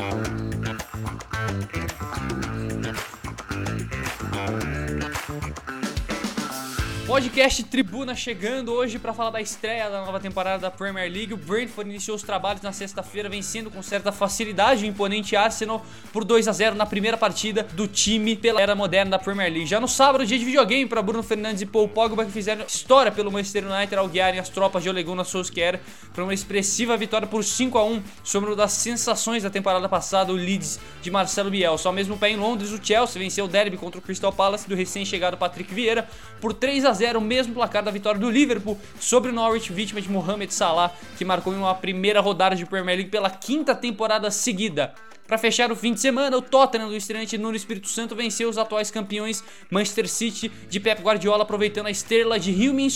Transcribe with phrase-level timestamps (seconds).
[0.00, 0.29] Mm-hmm.
[7.10, 11.34] Podcast Tribuna chegando hoje para falar da estreia da nova temporada da Premier League.
[11.34, 16.24] O Brentford iniciou os trabalhos na sexta-feira, vencendo com certa facilidade o imponente Arsenal por
[16.24, 19.66] 2 a 0 na primeira partida do time pela era moderna da Premier League.
[19.66, 23.10] Já no sábado, dia de videogame para Bruno Fernandes e Paul Pogba, que fizeram história
[23.10, 25.80] pelo Manchester United ao guiarem as tropas de Ole Gunnar Solskjaer
[26.14, 30.32] para uma expressiva vitória por 5 a 1 sobre uma das sensações da temporada passada,
[30.32, 31.88] o Leeds de Marcelo Bielsa.
[31.88, 34.76] Ao mesmo pé em Londres, o Chelsea venceu o derby contra o Crystal Palace do
[34.76, 36.08] recém-chegado Patrick Vieira
[36.40, 39.72] por 3 a 0 0 o mesmo placar da vitória do Liverpool sobre o Norwich,
[39.72, 43.74] vítima de Mohamed Salah, que marcou em uma primeira rodada de Premier League pela quinta
[43.74, 44.92] temporada seguida.
[45.26, 48.58] Para fechar o fim de semana, o Tottenham do estreante no Espírito Santo venceu os
[48.58, 52.90] atuais campeões Manchester City de Pep Guardiola, aproveitando a estrela de Heung-min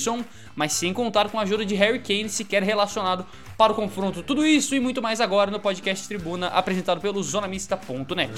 [0.55, 3.25] mas sem contar com a ajuda de Harry Kane, sequer relacionado
[3.57, 4.23] para o confronto.
[4.23, 8.33] Tudo isso e muito mais agora no podcast Tribuna, apresentado pelo zonamista.net.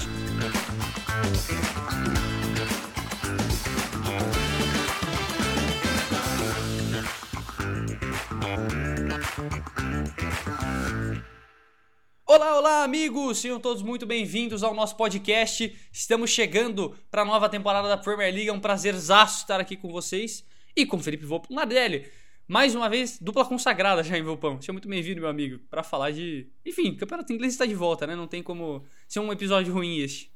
[12.29, 13.37] Olá, olá, amigos!
[13.37, 15.73] Sejam todos muito bem-vindos ao nosso podcast.
[15.93, 18.49] Estamos chegando para a nova temporada da Premier League.
[18.49, 20.43] É um prazerzaço estar aqui com vocês
[20.75, 22.05] e com Felipe Volpe Nardelli.
[22.45, 24.59] Mais uma vez, dupla consagrada já em Volpão.
[24.59, 26.49] Seja muito bem-vindo, meu amigo, para falar de.
[26.65, 28.13] Enfim, o Campeonato Inglês está de volta, né?
[28.13, 30.29] Não tem como ser um episódio ruim este.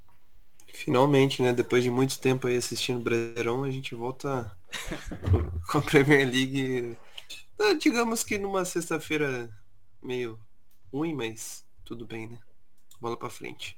[0.74, 1.52] Finalmente, né?
[1.52, 4.50] Depois de muito tempo aí assistindo Brasileirão, a gente volta
[5.70, 6.96] com a Premier League.
[7.60, 9.50] Ah, digamos que numa sexta-feira
[10.02, 10.40] meio
[10.90, 12.40] ruim, mas tudo bem, né?
[13.02, 13.78] Bola pra frente.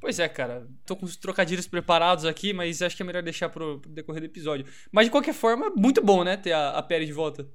[0.00, 0.66] Pois é, cara.
[0.84, 4.20] Tô com os trocadilhos preparados aqui, mas acho que é melhor deixar pro, pro decorrer
[4.20, 4.66] do episódio.
[4.90, 6.36] Mas de qualquer forma, muito bom, né?
[6.36, 7.48] Ter a, a Pérez de volta.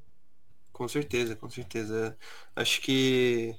[0.72, 2.18] Com certeza, com certeza.
[2.56, 3.54] Acho que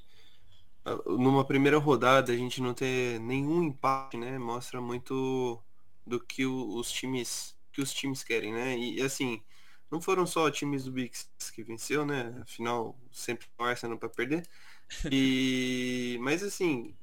[0.86, 4.38] ah, numa primeira rodada a gente não ter nenhum empate, né?
[4.38, 5.62] Mostra muito
[6.06, 8.77] do que os times que os times querem, né?
[8.77, 9.42] E assim,
[9.90, 12.34] não foram só times do Big Six que venceu, né?
[12.40, 14.48] Afinal, sempre o Arsenal para perder.
[15.11, 16.95] E, mas assim,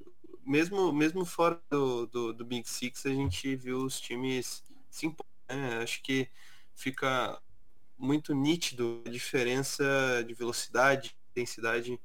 [0.46, 5.26] mesmo, mesmo fora do, do, do, Big Six, a gente viu os times se impor,
[5.50, 5.80] né?
[5.82, 6.28] Acho que
[6.76, 7.42] fica
[7.98, 12.00] muito nítido a diferença de velocidade, intensidade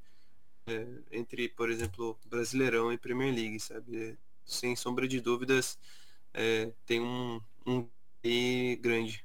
[0.67, 4.17] é, entre, por exemplo, Brasileirão e Premier League, sabe?
[4.45, 5.79] Sem sombra de dúvidas,
[6.33, 7.89] é, tem um, um
[8.81, 9.25] grande.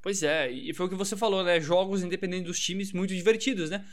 [0.00, 1.60] Pois é, e foi o que você falou, né?
[1.60, 3.86] Jogos independentes dos times muito divertidos, né?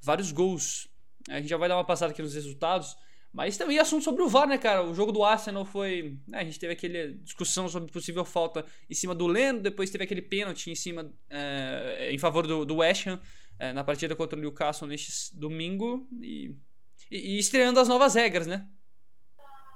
[0.00, 0.88] Vários gols
[1.28, 2.96] a gente já vai dar uma passada aqui nos resultados.
[3.32, 4.84] Mas também assunto sobre o VAR, né, cara?
[4.84, 6.20] O jogo do Arsenal foi.
[6.28, 10.04] Né, a gente teve aquele discussão sobre possível falta em cima do Leno, depois teve
[10.04, 11.12] aquele pênalti em cima.
[11.28, 13.20] É, em favor do, do West Ham
[13.58, 16.06] é, na partida contra o Newcastle neste domingo.
[16.20, 16.54] E,
[17.10, 18.68] e, e, estreando as novas regras, né?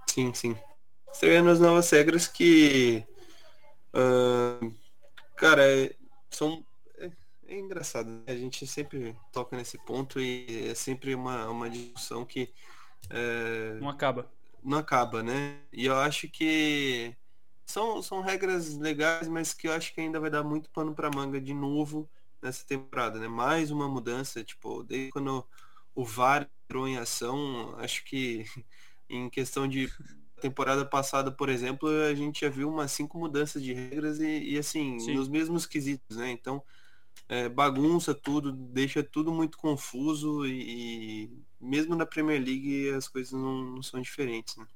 [0.06, 0.56] Sim, sim.
[1.12, 3.04] Estreando as novas regras que.
[3.92, 4.72] Uh,
[5.36, 5.94] cara, é,
[6.30, 6.64] são
[7.48, 8.22] é engraçado, né?
[8.26, 12.52] a gente sempre toca nesse ponto e é sempre uma, uma discussão que
[13.10, 14.30] é, não acaba.
[14.62, 15.60] Não acaba, né?
[15.72, 17.14] E eu acho que
[17.64, 21.10] são, são regras legais, mas que eu acho que ainda vai dar muito pano para
[21.14, 22.08] manga de novo
[22.42, 23.28] nessa temporada, né?
[23.28, 25.44] Mais uma mudança, tipo, desde quando
[25.94, 28.44] o VAR entrou em ação, acho que
[29.08, 29.90] em questão de
[30.40, 34.58] temporada passada, por exemplo, a gente já viu umas cinco mudanças de regras e, e
[34.58, 35.14] assim, Sim.
[35.14, 36.30] nos mesmos quesitos, né?
[36.30, 36.62] Então,
[37.28, 41.30] é, bagunça tudo, deixa tudo muito confuso e, e,
[41.60, 44.66] mesmo na Premier League as coisas não, não, são diferentes, né?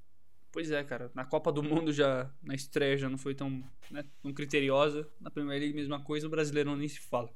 [0.50, 1.10] Pois é, cara.
[1.14, 5.08] Na Copa do Mundo já, na estreia já não foi tão, né, tão criteriosa.
[5.18, 7.30] Na Premier League mesma coisa, no Brasileirão nem se fala.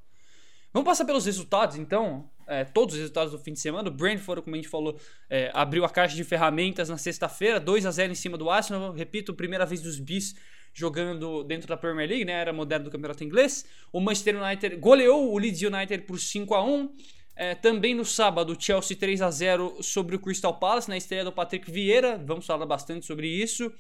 [0.71, 2.31] Vamos passar pelos resultados, então.
[2.47, 3.89] É, todos os resultados do fim de semana.
[3.89, 5.01] O Brentford, como a gente falou,
[5.31, 8.93] é, abriu a caixa de ferramentas na sexta-feira, 2 a 0 em cima do Arsenal.
[8.93, 10.37] Repito, primeira vez dos bis
[10.77, 12.33] jogando dentro da Premier League, né?
[12.35, 13.65] Era moderno do campeonato inglês.
[13.91, 16.91] O Manchester United goleou o Leeds United por 5 a 1
[17.35, 21.33] é, também no sábado, Chelsea 3 a 0 sobre o Crystal Palace, na estreia do
[21.33, 22.23] Patrick Vieira.
[22.23, 23.73] Vamos falar bastante sobre isso.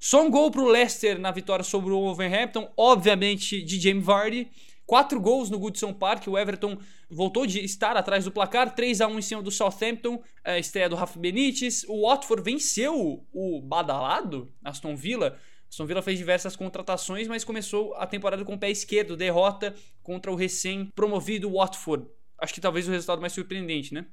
[0.00, 4.50] Só um gol para o Leicester na vitória sobre o Wolverhampton, obviamente de James Vardy.
[4.86, 6.26] Quatro gols no Goodson Park.
[6.26, 6.78] O Everton
[7.10, 8.74] voltou de estar atrás do placar.
[8.74, 10.22] 3 a 1 em cima do Southampton.
[10.42, 11.84] A estreia do Rafa Benítez.
[11.88, 15.38] O Watford venceu o badalado Aston Villa
[15.72, 20.30] Aston Villa fez diversas contratações, mas começou a temporada com o pé esquerdo, derrota contra
[20.30, 22.06] o recém-promovido Watford.
[22.36, 24.04] Acho que talvez o resultado mais surpreendente, né?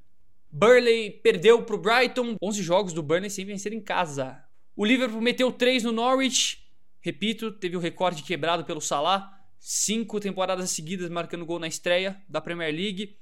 [0.49, 4.41] Burley perdeu para o Brighton, 11 jogos do Burnley sem vencer em casa.
[4.73, 6.63] O Liverpool meteu 3 no Norwich,
[7.01, 9.29] repito, teve o recorde quebrado pelo Salah,
[9.59, 13.17] cinco temporadas seguidas marcando gol na estreia da Premier League.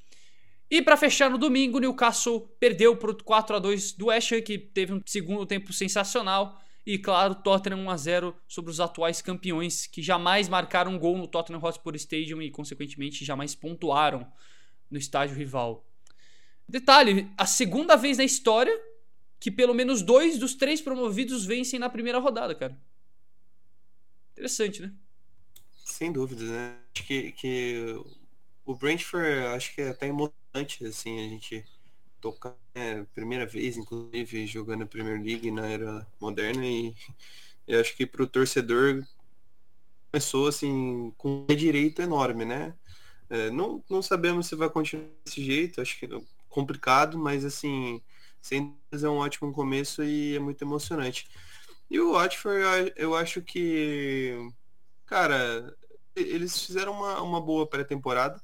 [0.70, 4.42] E para fechar no domingo, o Newcastle perdeu por 4 a 2 do West Ham,
[4.42, 6.62] que teve um segundo tempo sensacional.
[6.88, 11.18] E claro, Tottenham 1 a 0 sobre os atuais campeões, que jamais marcaram um gol
[11.18, 14.26] no Tottenham Hotspur Stadium e consequentemente jamais pontuaram
[14.90, 15.86] no estádio rival.
[16.66, 18.72] Detalhe, a segunda vez na história
[19.38, 22.80] que pelo menos dois dos três promovidos vencem na primeira rodada, cara.
[24.32, 24.94] Interessante, né?
[25.84, 26.78] Sem dúvida, né?
[26.96, 28.02] Acho que, que
[28.64, 31.66] o Brentford acho que é até emocionante, assim, a gente
[32.32, 36.94] tocar né, primeira vez, inclusive, jogando a Premier League na era moderna e
[37.68, 39.06] eu acho que para o torcedor
[40.12, 42.74] começou assim com um direito enorme, né?
[43.30, 48.02] É, não, não sabemos se vai continuar desse jeito, acho que é complicado, mas assim,
[48.42, 51.28] sem é um ótimo começo e é muito emocionante.
[51.90, 54.36] E o Watford, eu acho que,
[55.06, 55.76] cara,
[56.16, 58.42] eles fizeram uma, uma boa pré-temporada,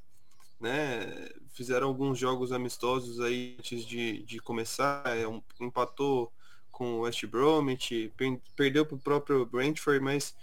[0.60, 1.30] né?
[1.54, 6.34] Fizeram alguns jogos amistosos aí antes de, de começar, é, um, empatou
[6.72, 8.12] com o West Bromwich,
[8.56, 10.36] perdeu para o próprio Brentford, mas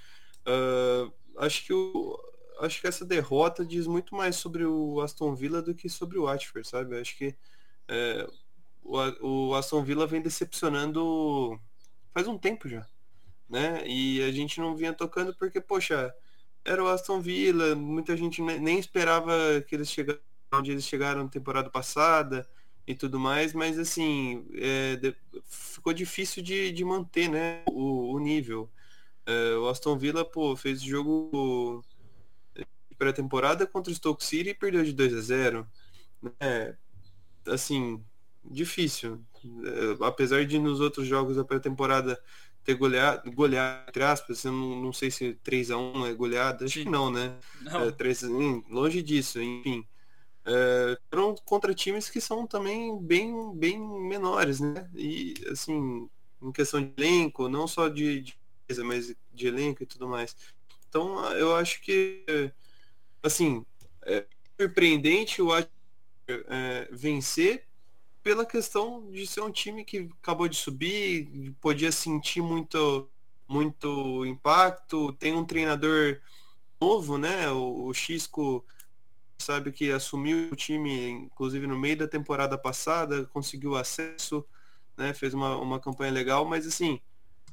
[0.47, 2.17] uh, acho que o,
[2.61, 6.23] acho que essa derrota diz muito mais sobre o Aston Villa do que sobre o
[6.23, 6.99] Watford, sabe?
[6.99, 7.35] Acho que
[7.89, 8.29] é,
[8.85, 11.61] o, o Aston Villa vem decepcionando
[12.15, 12.87] faz um tempo já,
[13.49, 13.83] né?
[13.87, 16.15] E a gente não vinha tocando porque, poxa,
[16.65, 19.33] era o Aston Villa, muita gente nem esperava
[19.67, 22.49] que eles chegassem onde eles chegaram na temporada passada
[22.87, 25.15] e tudo mais, mas assim, é, de,
[25.45, 28.71] ficou difícil de, de manter né, o, o nível.
[29.27, 31.85] É, o Aston Villa pô, fez jogo
[32.99, 35.67] pré-temporada contra o Stoke City e perdeu de 2 a 0
[36.23, 36.77] né?
[37.47, 38.05] Assim,
[38.45, 39.21] difícil.
[39.45, 42.21] É, apesar de nos outros jogos da pré-temporada
[42.63, 46.65] ter goleado, goleado, entre aspas, eu não, não sei se 3 a 1 é goleada,
[46.65, 47.39] acho que não, né?
[47.63, 47.85] Não.
[47.85, 48.23] É, 3
[48.69, 49.87] longe disso, enfim.
[50.53, 50.99] É,
[51.45, 54.91] contra times que são também bem, bem menores, né?
[54.97, 56.09] E assim,
[56.43, 58.37] em questão de elenco, não só de, de
[58.85, 60.37] mas de elenco e tudo mais.
[60.89, 62.25] Então eu acho que
[63.23, 63.65] assim,
[64.03, 64.27] é
[64.59, 67.65] surpreendente o é, vencer
[68.23, 73.09] pela questão de ser um time que acabou de subir, podia sentir muito,
[73.49, 76.21] muito impacto, tem um treinador
[76.81, 77.51] novo, né?
[77.51, 78.65] O, o Xisco
[79.43, 84.45] sabe que assumiu o time, inclusive no meio da temporada passada, conseguiu acesso,
[84.97, 85.13] né?
[85.15, 87.01] Fez uma, uma campanha legal, mas assim,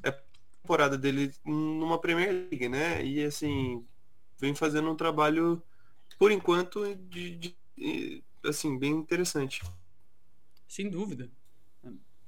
[0.03, 0.19] é a
[0.61, 3.03] temporada dele numa Premier League, né?
[3.05, 3.85] E assim,
[4.37, 5.61] vem fazendo um trabalho,
[6.19, 9.61] por enquanto, de, de assim, bem interessante.
[10.67, 11.29] Sem dúvida.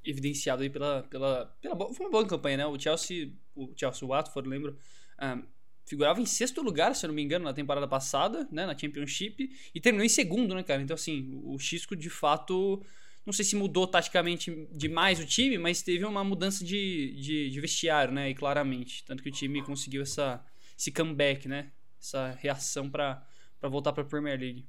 [0.04, 1.04] Evidenciado aí pela.
[1.04, 2.66] pela, pela foi uma boa campanha, né?
[2.66, 4.78] O Chelsea, o Chelsea Watford, lembro,
[5.22, 5.44] um,
[5.90, 8.64] figurava em sexto lugar, se eu não me engano, na temporada passada, né?
[8.68, 10.84] Na Championship, e terminou em segundo, né, cara?
[10.84, 12.84] Então, assim, o Xisco de fato.
[13.26, 17.62] Não sei se mudou taticamente demais o time, mas teve uma mudança de, de, de
[17.62, 18.30] vestiário, né?
[18.30, 19.04] E claramente.
[19.04, 20.44] Tanto que o time conseguiu essa,
[20.78, 21.72] esse comeback, né?
[22.00, 23.26] Essa reação para
[23.64, 24.66] voltar para a Premier League.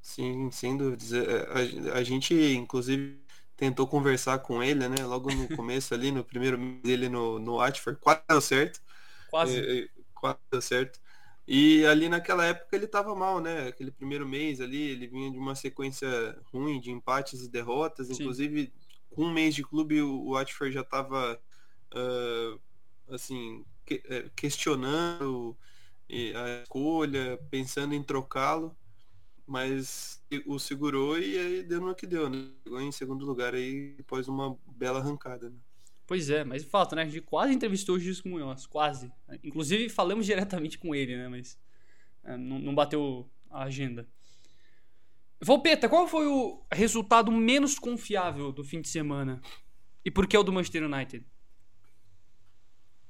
[0.00, 1.12] Sim, sem dúvidas.
[1.12, 3.18] É, é, a, a, gente, inclusive,
[3.56, 5.04] tentou conversar com ele, né?
[5.04, 8.80] Logo no começo ali, no primeiro mês dele no, no Watford, quase deu certo.
[9.30, 9.90] Quase.
[10.30, 11.00] É, quase deu certo.
[11.46, 13.68] E ali naquela época ele estava mal, né?
[13.68, 16.08] Aquele primeiro mês ali, ele vinha de uma sequência
[16.52, 18.06] ruim de empates e derrotas.
[18.06, 18.14] Sim.
[18.14, 18.72] Inclusive,
[19.10, 21.38] com um mês de clube, o Watford já estava
[21.94, 22.60] uh,
[23.08, 24.02] assim, que,
[24.34, 25.56] questionando
[26.10, 28.74] a escolha, pensando em trocá-lo
[29.46, 32.50] mas o segurou e aí deu no que deu, né?
[32.62, 35.56] Chegou em segundo lugar aí depois uma bela arrancada, né?
[36.06, 37.02] Pois é, mas falta, né?
[37.02, 39.10] A gente quase entrevistou o Gisco Munhoz, quase.
[39.42, 41.28] Inclusive falamos diretamente com ele, né?
[41.28, 41.58] Mas
[42.22, 44.06] é, não, não bateu a agenda.
[45.40, 49.40] Volpeta, qual foi o resultado menos confiável do fim de semana?
[50.04, 51.26] E por que o do Manchester United?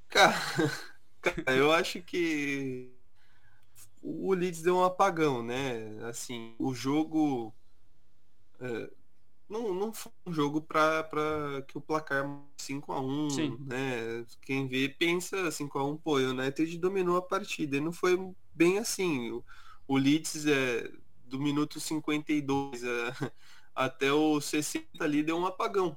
[0.09, 0.37] Cara,
[1.21, 2.93] cara eu acho que
[4.01, 5.99] o Leeds deu um apagão, né?
[6.05, 7.53] Assim, o jogo
[8.61, 8.91] é,
[9.49, 12.25] não, não foi um jogo para que o placar
[12.59, 13.57] 5 a 1 Sim.
[13.61, 14.25] né?
[14.43, 17.77] Quem vê pensa 5 a 1 pô, o United dominou a partida.
[17.77, 18.19] E não foi
[18.55, 19.31] bem assim.
[19.31, 19.45] O,
[19.87, 20.91] o Leeds é,
[21.27, 23.33] do minuto 52 a,
[23.75, 25.97] até o 60 ali deu um apagão.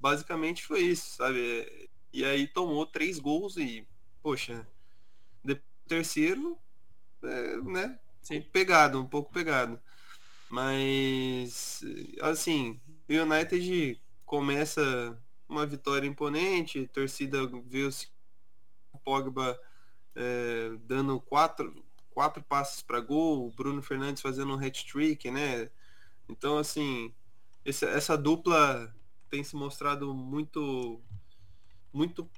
[0.00, 1.88] Basicamente foi isso, sabe?
[2.12, 3.86] E aí tomou três gols e,
[4.22, 4.66] poxa,
[5.44, 6.56] depois terceiro
[7.22, 7.98] é, né?
[8.22, 8.40] Sim.
[8.40, 9.80] Pegado, um pouco pegado.
[10.50, 11.80] Mas,
[12.20, 15.16] assim, o United começa
[15.48, 17.84] uma vitória imponente, torcida vê
[18.92, 19.58] o Pogba
[20.16, 25.70] é, dando quatro, quatro passos para gol, o Bruno Fernandes fazendo um hat-trick, né?
[26.28, 27.14] Então, assim,
[27.64, 28.92] esse, essa dupla
[29.28, 31.00] tem se mostrado muito,
[31.92, 32.28] muito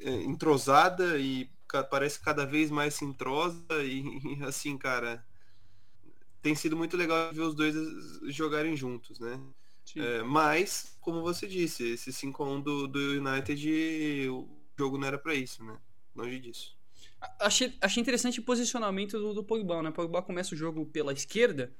[0.00, 1.48] é, entrosada e
[1.88, 4.02] parece cada vez mais se entrosa e,
[4.44, 5.24] assim, cara,
[6.42, 7.74] tem sido muito legal ver os dois
[8.24, 9.40] jogarem juntos, né?
[9.96, 15.34] É, mas, como você disse, esse 5x1 do, do United, o jogo não era para
[15.34, 15.78] isso, né?
[16.14, 16.76] Longe disso.
[17.38, 19.90] Achei, achei interessante o posicionamento do, do Pogba, né?
[19.90, 21.72] O Pogba começa o jogo pela esquerda,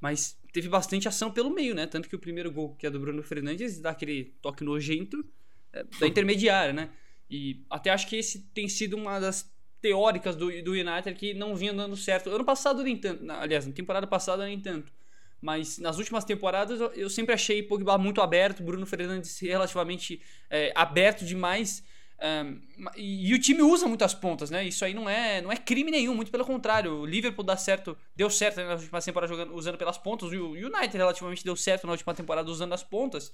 [0.00, 1.86] mas teve bastante ação pelo meio, né?
[1.86, 5.24] Tanto que o primeiro gol, que é do Bruno Fernandes, dá aquele toque nojento
[5.72, 6.90] é, da intermediária, né?
[7.28, 9.50] E até acho que esse tem sido uma das
[9.86, 12.28] teóricas do, do United que não vinha dando certo.
[12.28, 14.92] Ano passado nem tanto, aliás, na temporada passada nem tanto.
[15.40, 20.72] Mas nas últimas temporadas eu, eu sempre achei Pogba muito aberto, Bruno Fernandes relativamente é,
[20.74, 21.84] aberto demais.
[22.18, 22.60] Um,
[22.96, 24.64] e, e, o time usa muitas pontas, né?
[24.64, 26.92] Isso aí não é, não é crime nenhum, muito pelo contrário.
[26.94, 30.32] O Liverpool dá certo, deu certo né, na última temporada jogando, usando pelas pontas.
[30.32, 33.30] O United relativamente deu certo na última temporada usando as pontas.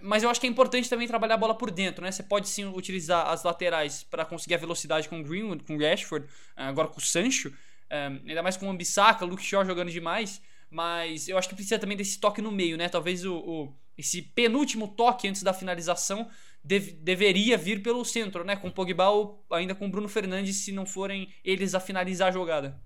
[0.00, 2.10] Mas eu acho que é importante também trabalhar a bola por dentro, né?
[2.10, 5.78] Você pode sim utilizar as laterais para conseguir a velocidade com o Greenwood, com o
[5.78, 9.90] Rashford, ah, agora com o Sancho, um, ainda mais com o Ambissaca, Luke Shaw jogando
[9.90, 10.40] demais.
[10.70, 12.88] Mas eu acho que precisa também desse toque no meio, né?
[12.88, 16.28] Talvez o, o esse penúltimo toque antes da finalização
[16.64, 18.56] dev, deveria vir pelo centro, né?
[18.56, 22.28] Com o Pogba ou ainda com o Bruno Fernandes, se não forem eles a finalizar
[22.28, 22.80] a jogada.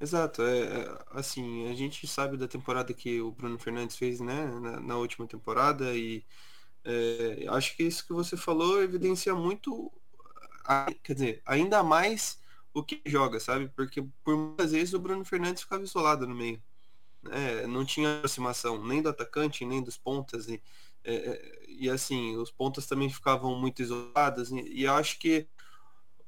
[0.00, 4.46] Exato, é, é, assim, a gente sabe da temporada que o Bruno Fernandes fez, né,
[4.60, 6.24] na, na última temporada e
[6.84, 9.92] é, acho que isso que você falou evidencia muito,
[11.02, 12.40] quer dizer, ainda mais
[12.72, 13.68] o que joga, sabe?
[13.74, 16.62] Porque por muitas vezes o Bruno Fernandes ficava isolado no meio,
[17.22, 17.66] né?
[17.66, 20.62] não tinha aproximação nem do atacante, nem dos pontas e,
[21.04, 25.48] é, é e assim, os pontas também ficavam muito isoladas e, e acho que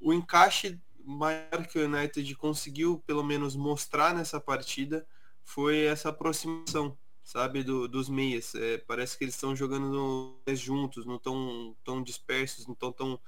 [0.01, 5.07] o encaixe maior que o United conseguiu pelo menos mostrar nessa partida
[5.45, 8.55] foi essa aproximação, sabe, do, dos meias.
[8.55, 13.21] É, parece que eles estão jogando mais juntos, não estão tão dispersos, não estão tão,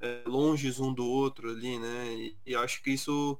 [0.00, 2.14] é, longes um do outro ali, né?
[2.14, 3.38] E, e acho que isso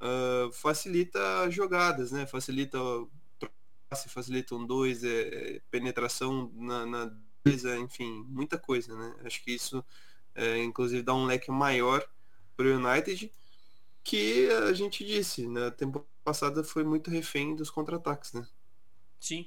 [0.00, 2.26] uh, facilita jogadas, né?
[2.26, 2.78] Facilita
[3.88, 7.12] passe, facilita um dois, é, penetração na, na
[7.84, 9.16] enfim, muita coisa, né?
[9.24, 9.84] Acho que isso,
[10.34, 12.06] é, inclusive, dá um leque maior
[12.56, 13.30] para o United,
[14.02, 18.46] que a gente disse, na temporada passada foi muito refém dos contra-ataques, né?
[19.18, 19.46] Sim,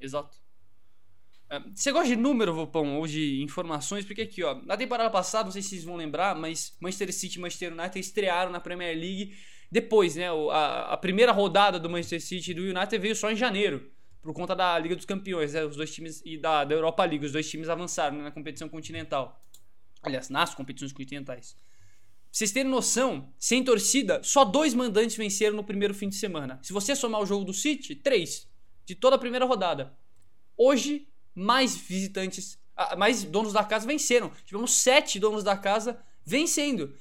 [0.00, 0.38] exato.
[1.50, 4.04] É, você gosta de número, Vopão, ou de informações?
[4.04, 7.38] Porque aqui, ó, na temporada passada, não sei se vocês vão lembrar, mas Manchester City
[7.38, 9.34] e Manchester United estrearam na Premier League
[9.70, 10.28] depois, né?
[10.28, 13.90] A, a primeira rodada do Manchester City e do United veio só em janeiro,
[14.20, 15.64] por conta da Liga dos Campeões, né?
[15.64, 18.24] Os dois times e da, da Europa League, os dois times avançaram né?
[18.24, 19.42] na competição continental.
[20.02, 21.56] Aliás, nas competições continentais
[22.38, 26.60] vocês terem noção, sem torcida, só dois mandantes venceram no primeiro fim de semana.
[26.62, 28.48] Se você somar o jogo do City, três.
[28.86, 29.92] De toda a primeira rodada.
[30.56, 32.56] Hoje, mais visitantes,
[32.96, 34.30] mais donos da casa venceram.
[34.44, 36.94] Tivemos sete donos da casa vencendo.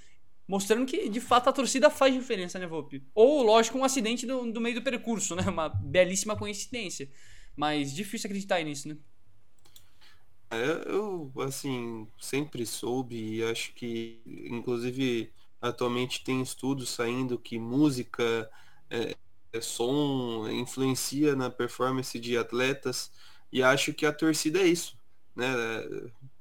[0.47, 3.05] Mostrando que, de fato, a torcida faz diferença, né, Volpe?
[3.13, 5.43] Ou, lógico, um acidente no meio do percurso, né?
[5.43, 7.11] Uma belíssima coincidência.
[7.55, 8.97] Mas difícil acreditar nisso, né?
[10.49, 18.49] É, eu, assim, sempre soube e acho que, inclusive, atualmente tem estudos saindo que música,
[18.89, 19.15] é,
[19.51, 23.11] é som, influencia na performance de atletas
[23.51, 24.97] e acho que a torcida é isso,
[25.35, 25.45] né?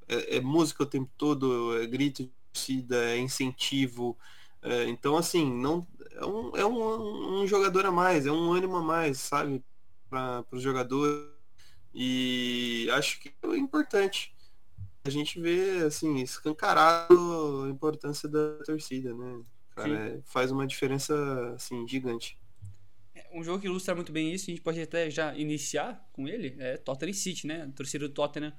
[0.09, 4.17] É, é música o tempo todo, é grito de torcida, é incentivo.
[4.63, 8.77] É, então, assim, não é, um, é um, um jogador a mais, é um ânimo
[8.77, 9.65] a mais, sabe?
[10.09, 11.36] Para os jogadores
[11.99, 14.37] e acho que é importante
[15.03, 19.41] a gente ver, assim, escancarado a importância da torcida, né?
[19.75, 21.15] Cara, é, faz uma diferença,
[21.55, 22.39] assim, gigante.
[23.15, 26.29] É, um jogo que ilustra muito bem isso, a gente pode até já iniciar com
[26.29, 27.63] ele, é Tottenham City, né?
[27.63, 28.53] A torcida do Tottenham,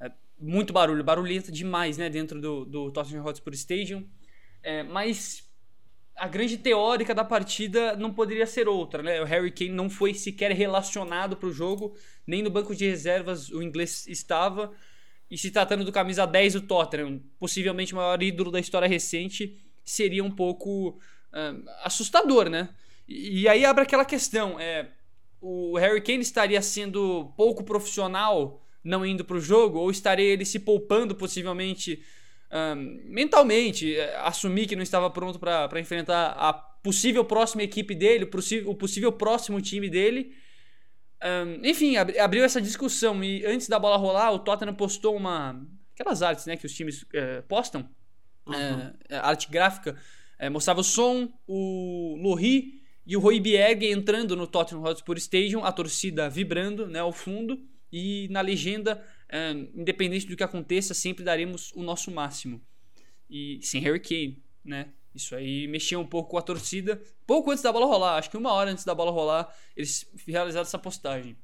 [0.00, 2.10] é muito barulho, barulhenta demais, né?
[2.10, 4.04] Dentro do, do Tottenham Hotspur Stadium.
[4.64, 5.48] É, mas
[6.20, 9.22] a grande teórica da partida não poderia ser outra, né?
[9.22, 11.96] O Harry Kane não foi sequer relacionado para o jogo,
[12.26, 14.70] nem no banco de reservas o inglês estava.
[15.30, 19.56] E se tratando do camisa 10 do Tottenham, possivelmente o maior ídolo da história recente,
[19.82, 22.68] seria um pouco uh, assustador, né?
[23.08, 24.90] E, e, aí abre aquela questão, é,
[25.40, 30.44] o Harry Kane estaria sendo pouco profissional não indo para o jogo, ou estaria ele
[30.44, 32.02] se poupando possivelmente
[32.52, 38.24] um, mentalmente, é, assumir que não estava pronto para enfrentar a possível próxima equipe dele,
[38.24, 40.34] o possível, o possível próximo time dele.
[41.22, 45.60] Um, enfim, abriu essa discussão e antes da bola rolar, o Tottenham postou uma.
[45.94, 47.88] aquelas artes né, que os times é, postam,
[48.46, 48.92] uhum.
[49.08, 49.96] é, arte gráfica,
[50.38, 55.72] é, mostrava o som, o Lohri e o Royberg entrando no Tottenham Hotspur Stadium, a
[55.72, 57.60] torcida vibrando né, ao fundo,
[57.92, 59.04] e na legenda,
[59.74, 62.60] independente do que aconteça, sempre daremos o nosso máximo.
[63.28, 64.88] E sem Harry Kane, né?
[65.14, 67.00] Isso aí mexia um pouco com a torcida.
[67.26, 70.62] Pouco antes da bola rolar, acho que uma hora antes da bola rolar, eles realizaram
[70.62, 71.36] essa postagem.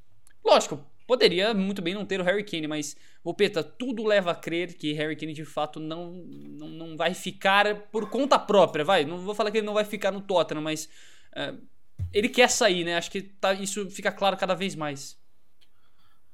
[0.45, 4.75] Lógico, poderia muito bem não ter o Harry Kane, mas, Opeta, tudo leva a crer
[4.75, 9.05] que Harry Kane de fato não, não, não vai ficar por conta própria, vai.
[9.05, 10.89] Não vou falar que ele não vai ficar no Tottenham, mas
[11.37, 11.61] uh,
[12.13, 12.97] ele quer sair, né?
[12.97, 15.19] Acho que tá, isso fica claro cada vez mais.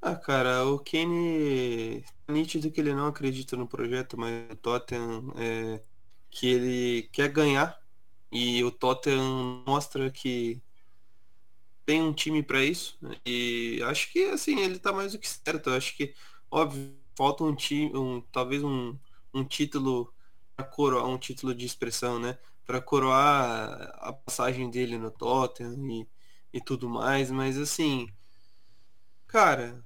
[0.03, 2.05] Ah, cara, o Kane.
[2.29, 5.83] Nítido que ele não acredita no projeto, mas o Tottenham é
[6.31, 7.79] que ele quer ganhar
[8.33, 10.63] e o Tottenham mostra que
[11.87, 15.71] tem um time para isso e acho que assim ele tá mais do que certo.
[15.71, 16.15] Eu acho que
[16.51, 18.99] óbvio falta um time, um, talvez um,
[19.35, 20.13] um título
[20.57, 22.39] para coroar um título de expressão, né?
[22.67, 26.09] Para coroar a passagem dele no Tottenham e,
[26.53, 28.09] e tudo mais, mas assim,
[29.27, 29.85] cara,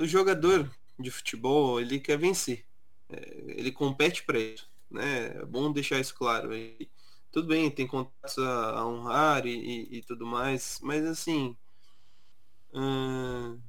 [0.00, 2.64] o jogador de futebol ele quer vencer,
[3.08, 5.36] é, ele compete para isso né?
[5.36, 6.54] É bom deixar isso claro.
[6.54, 6.88] E,
[7.30, 11.56] tudo bem, tem contatos a, a honrar e, e, e, tudo mais, mas assim.
[12.72, 13.60] Uh,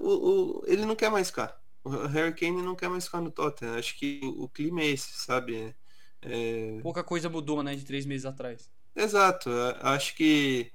[0.00, 1.60] o, o, ele não quer mais ficar.
[1.84, 3.76] O Harry Kane não quer mais ficar no Tottenham.
[3.76, 5.74] Acho que o, o clima é esse, sabe?
[6.20, 6.78] É...
[6.82, 8.70] Pouca coisa mudou, né, de três meses atrás.
[8.94, 9.50] Exato.
[9.80, 10.70] Acho que,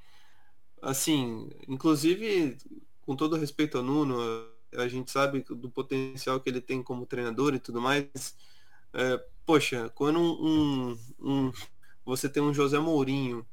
[0.81, 2.57] assim, inclusive,
[3.07, 4.17] com todo respeito ao Nuno,
[4.75, 8.35] a gente sabe do potencial que ele tem como treinador e tudo mais.
[8.93, 11.51] É, poxa, quando um, um, um,
[12.03, 13.47] você tem um José Mourinho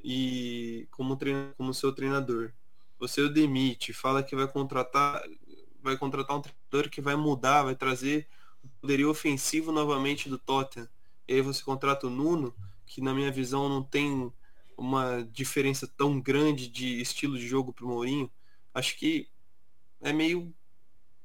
[0.00, 2.52] e como, treina, como seu treinador,
[3.00, 5.20] você o demite, fala que vai contratar,
[5.82, 8.28] vai contratar um treinador que vai mudar, vai trazer
[8.62, 10.88] o poderio ofensivo novamente do Tottenham.
[11.26, 12.54] E aí você contrata o Nuno,
[12.86, 14.32] que na minha visão não tem
[14.78, 18.30] uma diferença tão grande de estilo de jogo pro Mourinho.
[18.74, 19.28] Acho que
[20.00, 20.54] é meio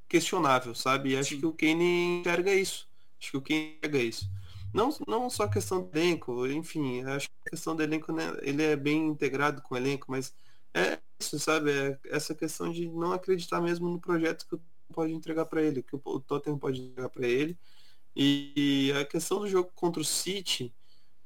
[0.08, 1.12] questionável, sabe?
[1.12, 1.40] E acho Sim.
[1.40, 2.88] que o Kane enxerga isso.
[3.20, 4.30] Acho que o quem pega isso.
[4.74, 8.24] Não, não só a questão do elenco, enfim, acho que a questão do elenco, né,
[8.42, 10.34] ele é bem integrado com o elenco, mas
[10.74, 11.72] é isso, sabe?
[11.72, 14.62] É essa questão de não acreditar mesmo no projeto que o
[14.94, 17.58] pode entregar para ele, que o Tottenham pode entregar para ele.
[18.16, 20.74] E a questão do jogo contra o City,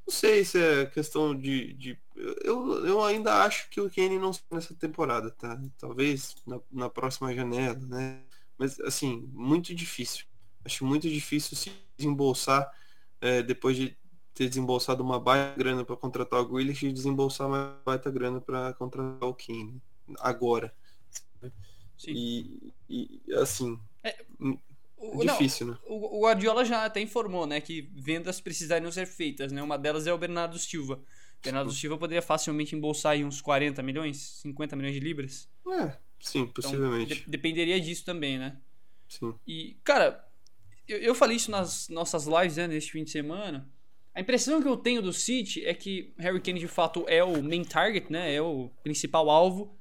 [0.10, 1.72] não sei se é questão de.
[1.74, 1.98] de
[2.44, 5.62] eu, eu ainda acho que o Kane não nessa temporada, tá?
[5.78, 8.20] Talvez na, na próxima janela, né?
[8.58, 10.26] Mas assim, muito difícil.
[10.66, 12.74] Acho muito difícil se desembolsar
[13.22, 13.96] é, depois de
[14.34, 18.74] ter desembolsado uma baita grana para contratar o Grealish e desembolsar uma baita grana para
[18.74, 19.80] contratar o Kane
[20.20, 20.74] agora.
[21.96, 22.14] Sim.
[22.16, 24.26] E, e assim, é,
[25.00, 25.80] o, difícil, não, né?
[25.86, 29.64] O, Guardiola já até informou, né, que vendas precisariam ser feitas, né?
[29.64, 30.96] Uma delas é o Bernardo Silva.
[30.96, 35.48] O Bernardo Silva poderia facilmente embolsar aí uns 40 milhões, 50 milhões de libras.
[35.68, 37.14] É, sim, então, possivelmente.
[37.14, 38.58] Então, de, dependeria disso também, né?
[39.08, 39.34] Sim.
[39.48, 40.24] E, cara,
[40.88, 43.70] eu, eu falei isso nas nossas lives né, neste fim de semana.
[44.14, 47.42] A impressão que eu tenho do City é que Harry Kane de fato é o
[47.42, 48.34] main target, né?
[48.34, 49.78] É o principal alvo.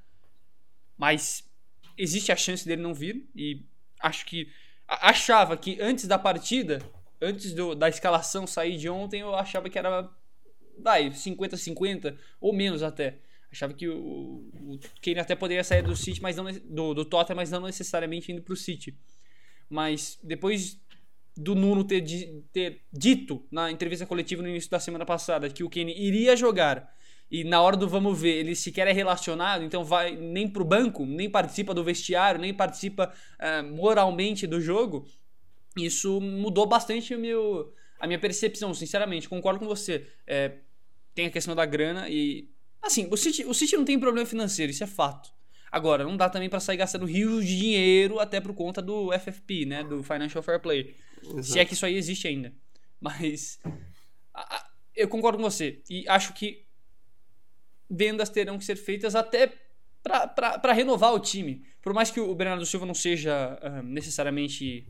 [0.97, 1.43] Mas
[1.97, 3.27] existe a chance dele não vir.
[3.35, 3.61] E
[3.99, 4.49] acho que.
[4.89, 6.81] Achava que antes da partida,
[7.21, 10.09] antes do, da escalação sair de ontem, eu achava que era.
[10.79, 13.19] Vai, 50-50, ou menos até.
[13.51, 13.95] Achava que o,
[14.53, 18.31] o Kane até poderia sair do City, mas não do, do Tottenham, mas não necessariamente
[18.31, 18.97] indo pro City.
[19.69, 20.79] Mas depois
[21.35, 22.03] do Nuno ter,
[22.51, 26.91] ter dito na entrevista coletiva no início da semana passada que o Kane iria jogar
[27.31, 31.05] e na hora do vamos ver ele sequer é relacionado, então vai nem pro banco,
[31.05, 35.05] nem participa do vestiário, nem participa uh, moralmente do jogo,
[35.77, 39.29] isso mudou bastante o meu, a minha percepção, sinceramente.
[39.29, 40.07] Concordo com você.
[40.25, 40.57] É,
[41.13, 42.49] tem a questão da grana e.
[42.81, 45.31] Assim, o City, o City não tem problema financeiro, isso é fato.
[45.71, 49.65] Agora, não dá também para sair gastando rios de dinheiro até por conta do FFP,
[49.65, 49.83] né?
[49.83, 50.95] Do Financial Fair Play.
[51.21, 51.43] Exato.
[51.43, 52.53] Se é que isso aí existe ainda.
[52.99, 53.59] Mas.
[54.33, 55.81] A, a, eu concordo com você.
[55.89, 56.65] E acho que
[57.89, 59.51] vendas terão que ser feitas até
[60.03, 61.65] para renovar o time.
[61.81, 64.87] Por mais que o Bernardo Silva não seja uh, necessariamente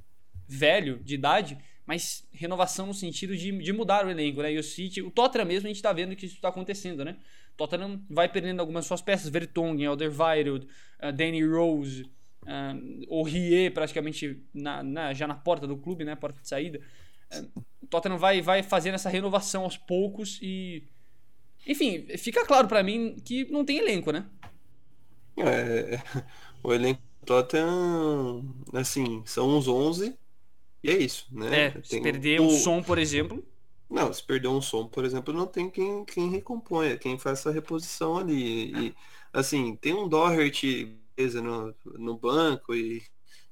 [0.47, 4.53] velho de idade, mas renovação no sentido de, de mudar o elenco, né?
[4.53, 7.17] E o City, o Tottenham mesmo, a gente tá vendo que isso tá acontecendo, né?
[7.53, 10.67] O Tottenham vai perdendo algumas suas peças, Vertonghen, Alderweireld,
[11.01, 12.03] uh, Danny Rose,
[12.43, 16.15] uh, o Rie praticamente na, na, já na porta do clube, né?
[16.15, 16.79] Porta de saída.
[17.31, 20.83] Uh, o Tottenham vai, vai fazendo essa renovação aos poucos e...
[21.67, 24.25] Enfim, fica claro para mim que não tem elenco, né?
[25.37, 25.99] É,
[26.63, 28.43] o elenco do Tottenham,
[28.73, 30.17] assim, são uns 11
[30.83, 31.67] e é isso, né?
[31.67, 33.43] É, se perder o som, por exemplo.
[33.89, 37.51] Não, se perder um som, por exemplo, não tem quem, quem recomponha, quem faz essa
[37.51, 38.71] reposição ali.
[38.71, 38.95] E,
[39.33, 40.95] assim, tem um Doherty
[41.41, 43.03] no, no banco e,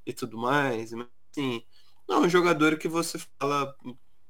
[0.06, 1.64] e tudo mais, mas assim,
[2.08, 3.76] não é um jogador que você fala,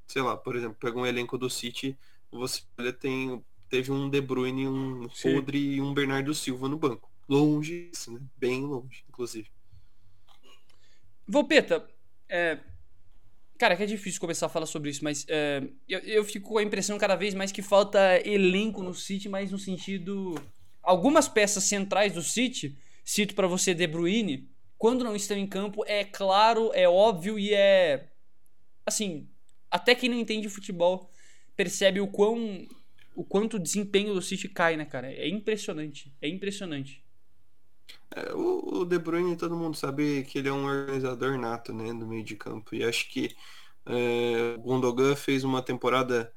[0.07, 1.97] sei lá, por exemplo, pega um elenco do City,
[2.31, 7.09] você olha, tem, teve um De Bruyne, um Rodri e um Bernardo Silva no banco.
[7.27, 8.19] Longe isso, né?
[8.37, 9.49] Bem longe, inclusive.
[11.27, 11.87] Volpeta,
[12.29, 12.59] é,
[13.57, 16.57] Cara, que é difícil começar a falar sobre isso, mas é, eu, eu fico com
[16.59, 20.35] a impressão cada vez mais que falta elenco no City, mas no sentido.
[20.83, 25.83] Algumas peças centrais do City, cito para você De Bruyne, quando não estão em campo,
[25.87, 28.07] é claro, é óbvio e é.
[28.85, 29.27] Assim,
[29.71, 31.09] até quem não entende futebol
[31.55, 32.67] percebe o quão.
[33.17, 35.11] O quanto o desempenho do City cai, né, cara?
[35.11, 36.15] É impressionante.
[36.21, 37.03] É impressionante.
[38.15, 42.05] É, o, De Bruyne, todo mundo sabe que ele é um organizador nato, né, do
[42.05, 42.75] meio de campo.
[42.75, 43.35] E acho que
[43.87, 46.31] é, o Gundogan fez uma temporada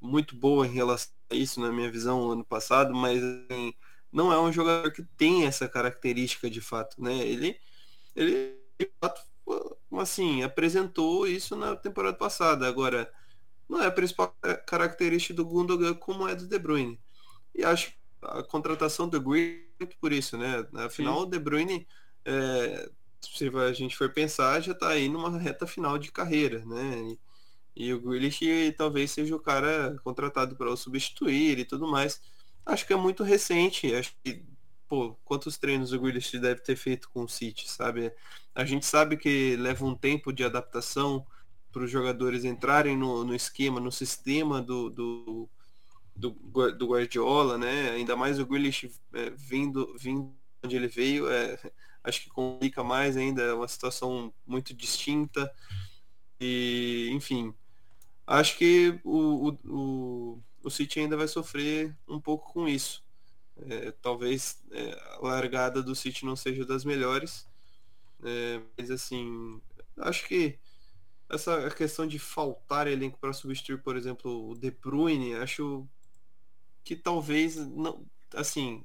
[0.00, 3.72] muito boa em relação a isso, na minha visão, ano passado, mas assim,
[4.12, 7.18] não é um jogador que tem essa característica de fato, né?
[7.18, 7.56] Ele,
[8.16, 9.22] ele de fato,
[9.92, 12.66] assim, apresentou isso na temporada passada.
[12.66, 13.08] Agora,
[13.70, 17.00] não é a principal característica do Gundogan como é do De Bruyne.
[17.54, 20.66] E acho que a contratação do Green muito por isso, né?
[20.74, 21.22] Afinal, Sim.
[21.22, 21.86] o De Bruyne,
[22.24, 27.16] é, se a gente for pensar, já está aí numa reta final de carreira, né?
[27.76, 32.20] E, e o Grealish talvez seja o cara contratado para o substituir e tudo mais.
[32.66, 33.94] Acho que é muito recente.
[33.94, 34.44] Acho que,
[34.88, 38.12] pô, quantos treinos o Grealish deve ter feito com o City, sabe?
[38.54, 41.24] A gente sabe que leva um tempo de adaptação
[41.72, 45.48] para os jogadores entrarem no, no esquema, no sistema do, do
[46.20, 46.30] do,
[46.72, 47.90] do Guardiola, né?
[47.92, 51.58] Ainda mais o Grealish é, vindo, vindo onde ele veio, é,
[52.04, 55.50] acho que complica mais ainda, é uma situação muito distinta.
[56.38, 57.54] E, enfim,
[58.26, 63.02] acho que o, o, o, o City ainda vai sofrer um pouco com isso.
[63.62, 67.46] É, talvez é, a largada do City não seja das melhores,
[68.22, 69.60] é, mas assim,
[69.98, 70.58] acho que
[71.30, 75.88] essa questão de faltar elenco para substituir, por exemplo, o De Bruyne, acho
[76.82, 78.82] que talvez não, assim,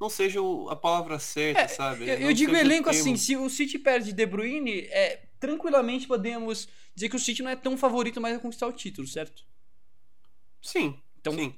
[0.00, 2.08] não seja a palavra certa, é, sabe?
[2.08, 7.08] Eu, eu digo elenco assim, se o City perde De Bruyne, é, tranquilamente podemos dizer
[7.08, 9.44] que o City não é tão favorito mais a conquistar o título, certo?
[10.62, 10.98] Sim.
[11.20, 11.54] Então, sim.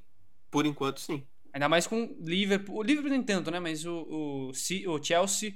[0.50, 1.24] Por enquanto, sim.
[1.52, 2.76] Ainda mais com o Liverpool.
[2.76, 3.60] O Liverpool nem tanto, né?
[3.60, 5.54] Mas o, o, o Chelsea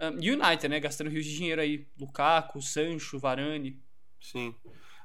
[0.00, 0.80] e um, United, né?
[0.80, 1.86] Gastando rios de dinheiro aí.
[1.98, 3.82] Lukaku, Sancho, Varane.
[4.20, 4.54] Sim.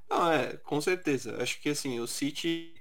[0.09, 1.41] Não, é, com certeza.
[1.41, 2.73] Acho que assim, o City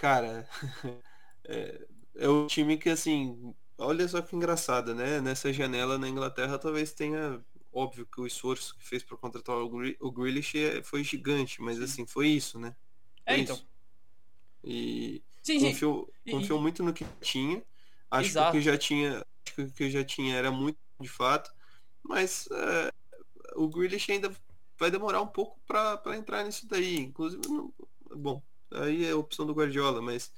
[0.00, 0.48] cara,
[1.44, 5.20] é, é o time que assim, olha só que engraçado, né?
[5.20, 7.38] Nessa janela na Inglaterra talvez tenha,
[7.70, 11.60] óbvio que o esforço que fez para contratar o, Gr o Grealish é, foi gigante,
[11.60, 11.84] mas sim.
[11.84, 12.74] assim, foi isso, né?
[13.26, 13.56] É, foi é, então.
[13.56, 13.66] Isso.
[14.64, 16.30] E sim, confiou, sim.
[16.30, 17.62] confiou e, muito no que tinha.
[18.10, 18.52] Acho exato.
[18.52, 21.50] que o que já tinha, acho que o que já tinha era muito de fato,
[22.02, 22.92] mas é,
[23.56, 24.30] o Grealish ainda
[24.78, 26.98] vai demorar um pouco para entrar nisso daí.
[26.98, 27.72] Inclusive, não,
[28.16, 30.32] bom, aí é a opção do Guardiola, mas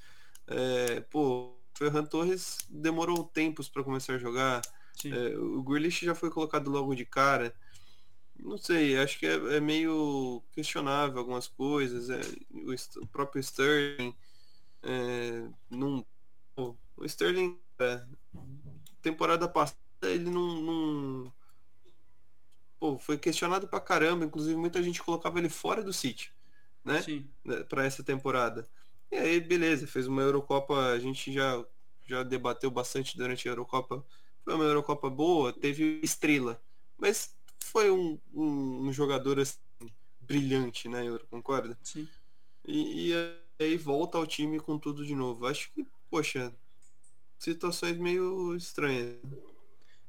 [0.47, 4.63] é, pô, Ferran Torres demorou tempos para começar a jogar.
[5.05, 7.55] É, o Grealish já foi colocado logo de cara.
[8.39, 12.11] Não sei, acho que é, é meio questionável algumas coisas.
[12.11, 12.21] É,
[12.51, 14.15] o, o, próprio Sterling
[14.83, 15.49] é.
[16.55, 18.05] Pô, o Sterling é,
[19.01, 21.33] temporada passada ele não, não
[22.79, 26.33] pô, foi questionado pra caramba, inclusive muita gente colocava ele fora do City
[26.85, 27.01] né?
[27.45, 28.69] né Para essa temporada.
[29.11, 31.65] E aí, beleza, fez uma Eurocopa, a gente já,
[32.07, 34.05] já debateu bastante durante a Eurocopa.
[34.45, 36.61] Foi uma Eurocopa boa, teve estrela.
[36.99, 39.59] Mas foi um, um, um jogador assim,
[40.21, 41.79] brilhante, né, Euro, concorda?
[41.83, 42.09] Sim.
[42.67, 45.47] E, e, aí volta ao time com tudo de novo.
[45.47, 46.53] Acho que, poxa,
[47.39, 49.17] situações meio estranhas.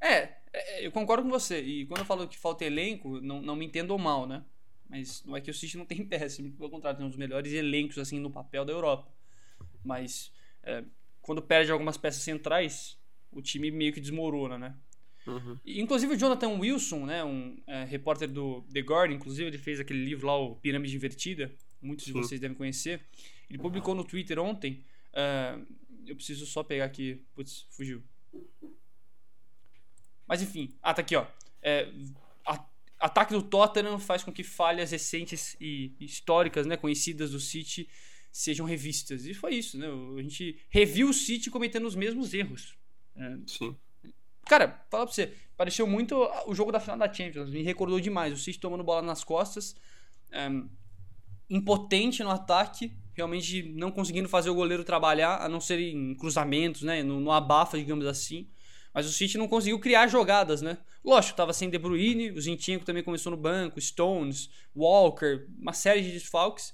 [0.06, 1.62] É, é eu concordo com você.
[1.62, 4.44] E quando eu falo que falta elenco, não, não me entendo mal, né?
[4.90, 7.52] Mas não é que o City não tem péssimo, pelo contrário, tem um dos melhores
[7.54, 9.12] elencos assim no papel da Europa.
[9.84, 10.32] Mas
[10.64, 10.84] é,
[11.22, 12.98] quando perde algumas peças centrais,
[13.32, 14.76] o time meio que desmorona, né?
[15.26, 15.58] Uhum.
[15.66, 19.80] E, inclusive o Jonathan Wilson, né, um é, repórter do The Guardian, inclusive ele fez
[19.80, 22.14] aquele livro lá, o Pirâmide Invertida, muitos Sim.
[22.14, 23.02] de vocês devem conhecer.
[23.50, 24.84] Ele publicou no Twitter ontem.
[25.14, 25.66] Uh,
[26.08, 27.24] eu preciso só pegar aqui.
[27.36, 28.02] Putz, fugiu.
[30.28, 30.74] Mas enfim.
[30.82, 31.26] Ah, tá aqui, ó.
[31.62, 31.90] É,
[33.04, 37.90] ataque do Tottenham faz com que falhas recentes e históricas, né, conhecidas do City
[38.32, 39.26] sejam revistas.
[39.26, 39.88] E foi isso, né?
[40.18, 42.76] A gente reviu o City cometendo os mesmos erros.
[43.16, 43.38] É.
[43.46, 43.76] Sim.
[44.46, 46.16] Cara, fala pra você, pareceu muito
[46.48, 48.34] o jogo da final da Champions, me recordou demais.
[48.34, 49.76] O City tomando bola nas costas.
[50.32, 50.70] Um,
[51.50, 56.82] impotente no ataque, realmente não conseguindo fazer o goleiro trabalhar, a não ser em cruzamentos,
[56.84, 58.50] né, no, no abafa, digamos assim.
[58.94, 60.78] Mas o City não conseguiu criar jogadas, né?
[61.04, 66.02] Lógico, tava sem De Bruyne, o Zinchenko também começou no banco, Stones, Walker, uma série
[66.02, 66.74] de desfalques.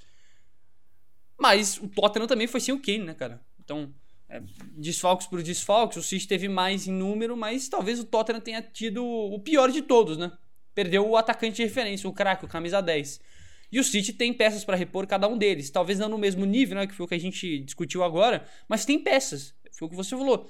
[1.37, 3.41] Mas o Tottenham também foi sem o Kane, né, cara?
[3.63, 3.93] Então,
[4.27, 4.41] é,
[4.73, 9.03] desfalques por desfalques, o City teve mais em número, mas talvez o Tottenham tenha tido
[9.05, 10.31] o pior de todos, né?
[10.75, 13.21] Perdeu o atacante de referência, o craque, o camisa 10.
[13.71, 15.69] E o City tem peças para repor cada um deles.
[15.69, 18.85] Talvez não no mesmo nível, né, que foi o que a gente discutiu agora, mas
[18.85, 19.53] tem peças.
[19.71, 20.49] Foi o que você falou.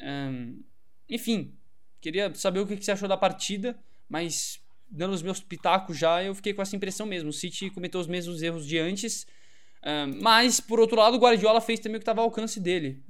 [0.00, 0.62] Um,
[1.08, 1.52] enfim,
[2.00, 6.34] queria saber o que você achou da partida, mas dando os meus pitacos já, eu
[6.34, 7.30] fiquei com essa impressão mesmo.
[7.30, 9.26] O City cometeu os mesmos erros de antes,
[10.20, 13.02] mas por outro lado, o Guardiola fez também o que estava ao alcance dele.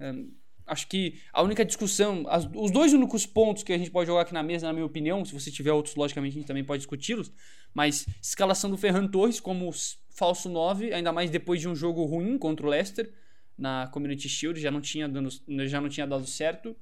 [0.66, 4.33] Acho que a única discussão, os dois únicos pontos que a gente pode jogar aqui
[4.33, 7.30] na mesa, na minha opinião, se você tiver outros, logicamente a gente também pode discuti-los,
[7.74, 9.70] mas escalação do Ferran Torres como
[10.09, 13.12] falso 9, ainda mais depois de um jogo ruim contra o Leicester
[13.59, 15.28] na Community Shield, já não tinha, dando,
[15.66, 16.74] já não tinha dado certo.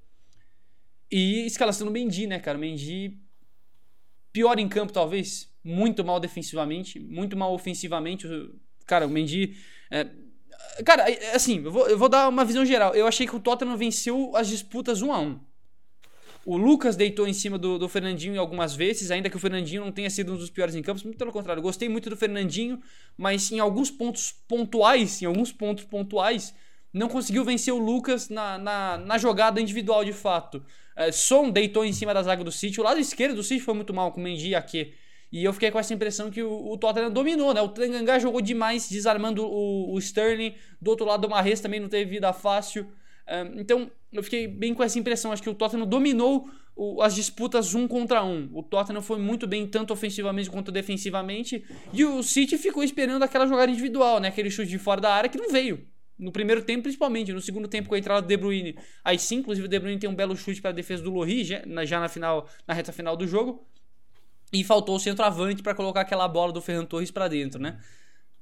[1.12, 2.57] E escalação do Mendy, né, cara?
[2.57, 3.18] O Mendy
[4.33, 5.53] pior em campo, talvez.
[5.62, 8.27] Muito mal defensivamente, muito mal ofensivamente.
[8.87, 9.57] Cara, o Mendy.
[9.90, 10.09] É...
[10.85, 12.94] Cara, assim, eu vou, eu vou dar uma visão geral.
[12.94, 15.53] Eu achei que o Tottenham venceu as disputas 1 a 1
[16.44, 19.92] o Lucas deitou em cima do, do Fernandinho algumas vezes, ainda que o Fernandinho não
[19.92, 21.01] tenha sido um dos piores em campo.
[21.05, 22.81] Muito pelo contrário, gostei muito do Fernandinho,
[23.16, 26.55] mas em alguns pontos pontuais, em alguns pontos pontuais,
[26.92, 30.64] não conseguiu vencer o Lucas na, na, na jogada individual de fato.
[30.96, 32.81] É, Son deitou em cima da zaga do City.
[32.81, 34.94] O lado esquerdo do City foi muito mal com o Mendy Ake.
[35.33, 37.62] E eu fiquei com essa impressão que o, o Tottenham dominou, né?
[37.62, 40.55] O Tanganga jogou demais, desarmando o, o Sterling.
[40.81, 42.87] Do outro lado, o Marres também não teve vida fácil.
[43.26, 45.33] É, então, eu fiquei bem com essa impressão.
[45.33, 48.50] Acho que o Tottenham dominou o, as disputas um contra um.
[48.52, 51.64] O Tottenham foi muito bem, tanto ofensivamente quanto defensivamente.
[51.94, 54.28] E o City ficou esperando aquela jogada individual, né?
[54.28, 55.87] Aquele chute de fora da área que não veio.
[56.23, 57.33] No primeiro tempo, principalmente.
[57.33, 58.79] No segundo tempo, com a entrada do De Bruyne.
[59.03, 61.43] Aí sim, inclusive, o De Bruyne tem um belo chute para a defesa do Lohri,
[61.43, 63.67] já, já na, final, na reta final do jogo.
[64.53, 67.81] E faltou o centroavante para colocar aquela bola do Ferran Torres para dentro, né?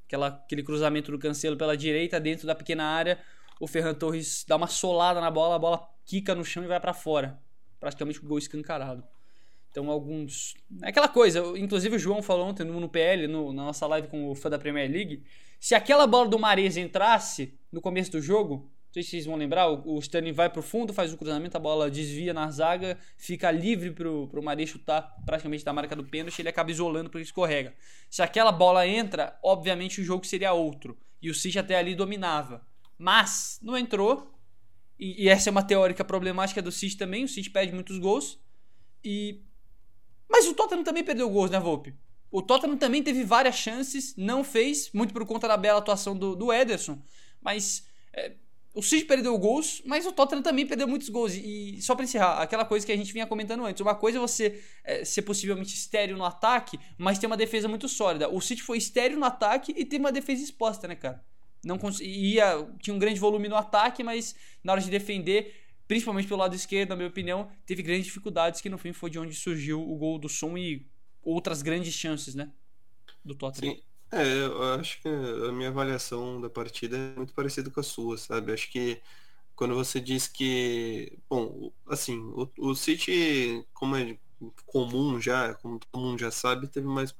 [0.07, 3.19] Aquela, aquele cruzamento do Cancelo pela direita, dentro da pequena área.
[3.59, 6.81] O Ferran Torres dá uma solada na bola, a bola quica no chão e vai
[6.81, 7.39] para fora.
[7.79, 9.03] Praticamente o gol escancarado.
[9.71, 10.55] Então, alguns.
[10.83, 14.29] É aquela coisa, inclusive o João falou ontem no, PL, no, na nossa live com
[14.29, 15.23] o fã da Premier League.
[15.61, 19.37] Se aquela bola do Mares entrasse no começo do jogo, não sei se vocês vão
[19.37, 22.99] lembrar, o, o Sterling vai pro fundo, faz o cruzamento, a bola desvia na zaga,
[23.17, 27.23] fica livre pro, pro Mares chutar praticamente da marca do pênalti, ele acaba isolando porque
[27.23, 27.73] escorrega.
[28.09, 30.99] Se aquela bola entra, obviamente o jogo seria outro.
[31.23, 32.67] E o City até ali dominava.
[32.99, 34.35] Mas não entrou.
[34.99, 37.25] E, e essa é uma teórica problemática do City também.
[37.25, 38.41] O City perde muitos gols.
[39.05, 39.43] E
[40.31, 41.95] mas o Tottenham também perdeu gols, né, Volpe?
[42.31, 46.37] O Tottenham também teve várias chances, não fez, muito por conta da bela atuação do,
[46.37, 46.97] do Ederson.
[47.43, 48.33] Mas é,
[48.73, 51.35] o City perdeu gols, mas o Tottenham também perdeu muitos gols.
[51.35, 54.21] E, só para encerrar, aquela coisa que a gente vinha comentando antes: uma coisa é
[54.21, 58.29] você é, ser possivelmente estéreo no ataque, mas ter uma defesa muito sólida.
[58.29, 61.25] O City foi estéreo no ataque e teve uma defesa exposta, né, cara?
[61.65, 65.60] Não ia, tinha um grande volume no ataque, mas na hora de defender
[65.91, 69.19] principalmente pelo lado esquerdo, na minha opinião, teve grandes dificuldades, que no fim foi de
[69.19, 70.87] onde surgiu o gol do Som e
[71.21, 72.53] outras grandes chances, né?
[73.25, 73.75] Do Tottenham.
[73.75, 73.83] Sim.
[74.13, 78.17] É, eu acho que a minha avaliação da partida é muito parecida com a sua,
[78.17, 78.53] sabe?
[78.53, 79.03] Acho que
[79.57, 84.17] quando você diz que, bom, assim, o, o City, como é
[84.67, 87.13] comum já, como todo mundo já sabe, teve mais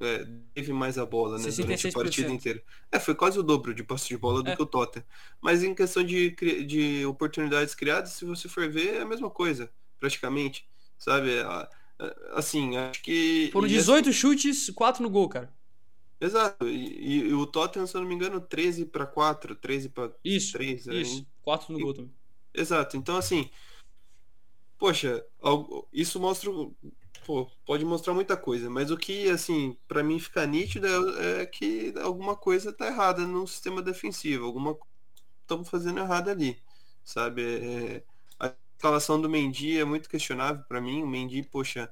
[0.00, 1.50] é, teve mais a bola, né?
[1.50, 2.62] Durante a partida inteira.
[2.90, 4.56] É, foi quase o dobro de posse de bola do é.
[4.56, 5.04] que o Tottenham.
[5.40, 6.30] Mas em questão de,
[6.64, 10.68] de oportunidades criadas, se você for ver, é a mesma coisa, praticamente.
[10.98, 11.30] Sabe?
[12.32, 13.50] Assim, acho que.
[13.52, 14.18] Foram 18 assim...
[14.18, 15.52] chutes, 4 no gol, cara.
[16.20, 16.68] Exato.
[16.68, 20.20] E, e, o Tottenham, se eu não me engano, 13 para 4, 13 para 3.
[20.24, 20.58] Isso.
[20.90, 21.26] Aí.
[21.42, 21.82] 4 no e...
[21.82, 22.12] gol também.
[22.54, 22.96] Exato.
[22.96, 23.50] Então, assim.
[24.78, 25.22] Poxa,
[25.92, 26.50] isso mostra
[27.30, 31.46] pô, pode mostrar muita coisa, mas o que, assim, para mim fica nítido é, é,
[31.46, 34.76] que alguma coisa tá errada no sistema defensivo, alguma
[35.42, 36.60] estamos fazendo errado ali,
[37.04, 37.42] sabe?
[37.42, 38.02] É,
[38.40, 41.88] a escalação do Mendy é muito questionável para mim, o Mendy, poxa,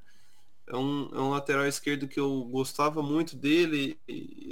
[0.66, 4.50] é um, é um lateral esquerdo que eu gostava muito dele, e,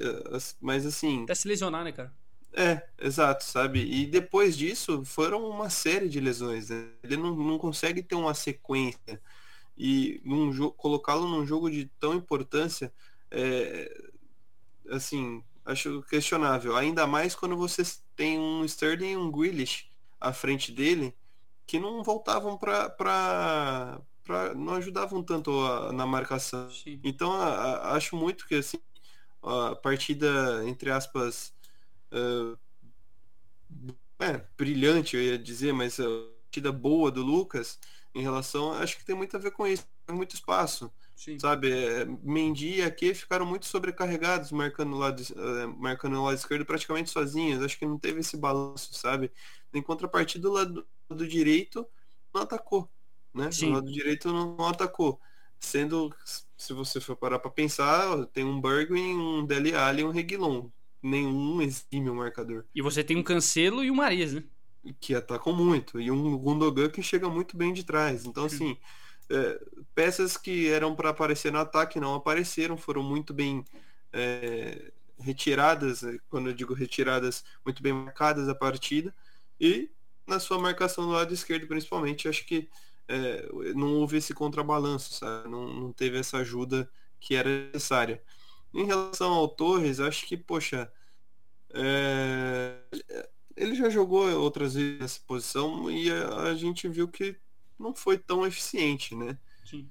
[0.61, 1.25] mas assim...
[1.25, 2.15] Até se lesionar, né, cara?
[2.53, 3.81] É, exato, sabe?
[3.81, 6.71] E depois disso foram uma série de lesões.
[6.71, 6.89] Né?
[7.03, 9.21] Ele não, não consegue ter uma sequência
[9.77, 10.23] e
[10.77, 12.93] colocá-lo num jogo de tão importância,
[13.31, 14.11] é,
[14.91, 16.77] assim, acho questionável.
[16.77, 17.83] Ainda mais quando você
[18.15, 21.15] tem um Sterling e um Grealish à frente dele,
[21.67, 24.01] que não voltavam para
[24.57, 26.71] não ajudavam tanto a, na marcação.
[26.71, 27.01] Sim.
[27.05, 28.79] Então a, a, acho muito que assim
[29.43, 31.55] a partida, entre aspas,
[32.13, 32.59] uh,
[34.19, 36.05] é, brilhante, eu ia dizer, mas a
[36.43, 37.79] partida boa do Lucas
[38.17, 40.91] em relação, acho que tem muito a ver com isso, tem muito espaço.
[41.15, 41.39] Sim.
[41.39, 46.37] Sabe, é, Mendy e Ake ficaram muito sobrecarregados, marcando o lado, uh, marcando o lado
[46.37, 47.63] esquerdo praticamente sozinhos.
[47.63, 49.31] Acho que não teve esse balanço, sabe?
[49.73, 51.87] Em contrapartida, o lado, lado direito
[52.33, 52.89] não atacou,
[53.35, 53.51] né?
[53.51, 53.69] Sim.
[53.69, 55.21] O lado direito não, não atacou.
[55.59, 56.15] Sendo,
[56.57, 60.69] se você for parar para pensar, tem um Bergwijn, um Dele Alli e um Reguilon.
[61.03, 62.65] Nenhum exime o marcador.
[62.75, 64.45] E você tem um Cancelo e um Marias, né?
[64.95, 66.01] Que atacam muito.
[66.01, 68.25] E um Gundogan que chega muito bem de trás.
[68.25, 68.77] Então, assim,
[69.29, 69.61] é,
[69.95, 73.65] peças que eram para aparecer no ataque não apareceram, foram muito bem
[74.13, 79.15] é, retiradas, é, quando eu digo retiradas, muito bem marcadas a partida.
[79.61, 79.91] E
[80.27, 82.69] na sua marcação do lado esquerdo, principalmente, acho que
[83.09, 85.49] é, não houve esse contrabalanço, sabe?
[85.49, 88.23] Não, não teve essa ajuda que era necessária.
[88.75, 90.91] Em relação ao Torres, acho que, poxa,
[91.71, 92.79] é,
[93.57, 97.37] ele já jogou outras vezes nessa posição e a, a, gente viu que
[97.79, 99.39] não foi tão eficiente, né?
[99.65, 99.89] Sim.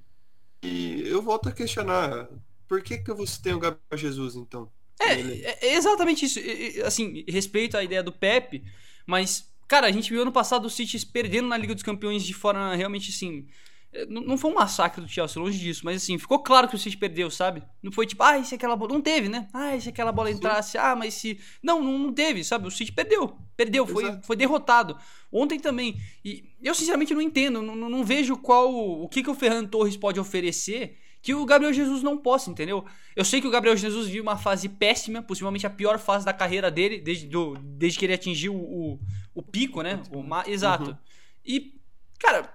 [0.62, 2.30] E eu volto a questionar,
[2.67, 4.71] por que que você tem o Gabriel Jesus, então?
[4.99, 6.39] É, é, é exatamente isso.
[6.86, 8.63] Assim, respeito à ideia do Pepe,
[9.06, 12.34] mas Cara, a gente viu ano passado o City perdendo na Liga dos Campeões de
[12.34, 13.47] forma realmente assim.
[13.95, 16.77] Eh, não foi um massacre do Chelsea, longe disso, mas assim, ficou claro que o
[16.77, 17.63] City perdeu, sabe?
[17.81, 18.93] Não foi tipo, ah, se aquela bola.
[18.93, 19.47] Não teve, né?
[19.53, 21.39] Ah, se aquela bola entrasse, ah, mas se.
[21.63, 22.67] Não, não, teve, sabe?
[22.67, 23.38] O City perdeu.
[23.55, 24.97] Perdeu, foi, foi derrotado.
[25.31, 25.95] Ontem também.
[26.23, 28.73] E eu sinceramente não entendo, não, não vejo qual.
[28.73, 32.86] O que, que o Ferran Torres pode oferecer que o Gabriel Jesus não possa, entendeu?
[33.15, 36.31] Eu sei que o Gabriel Jesus viu uma fase péssima, possivelmente a pior fase da
[36.31, 38.99] carreira dele, desde, do, desde que ele atingiu o,
[39.34, 40.03] o pico, né?
[40.12, 40.23] O.
[40.47, 40.91] Exato.
[40.91, 40.97] Uhum.
[41.43, 41.79] E,
[42.19, 42.55] cara,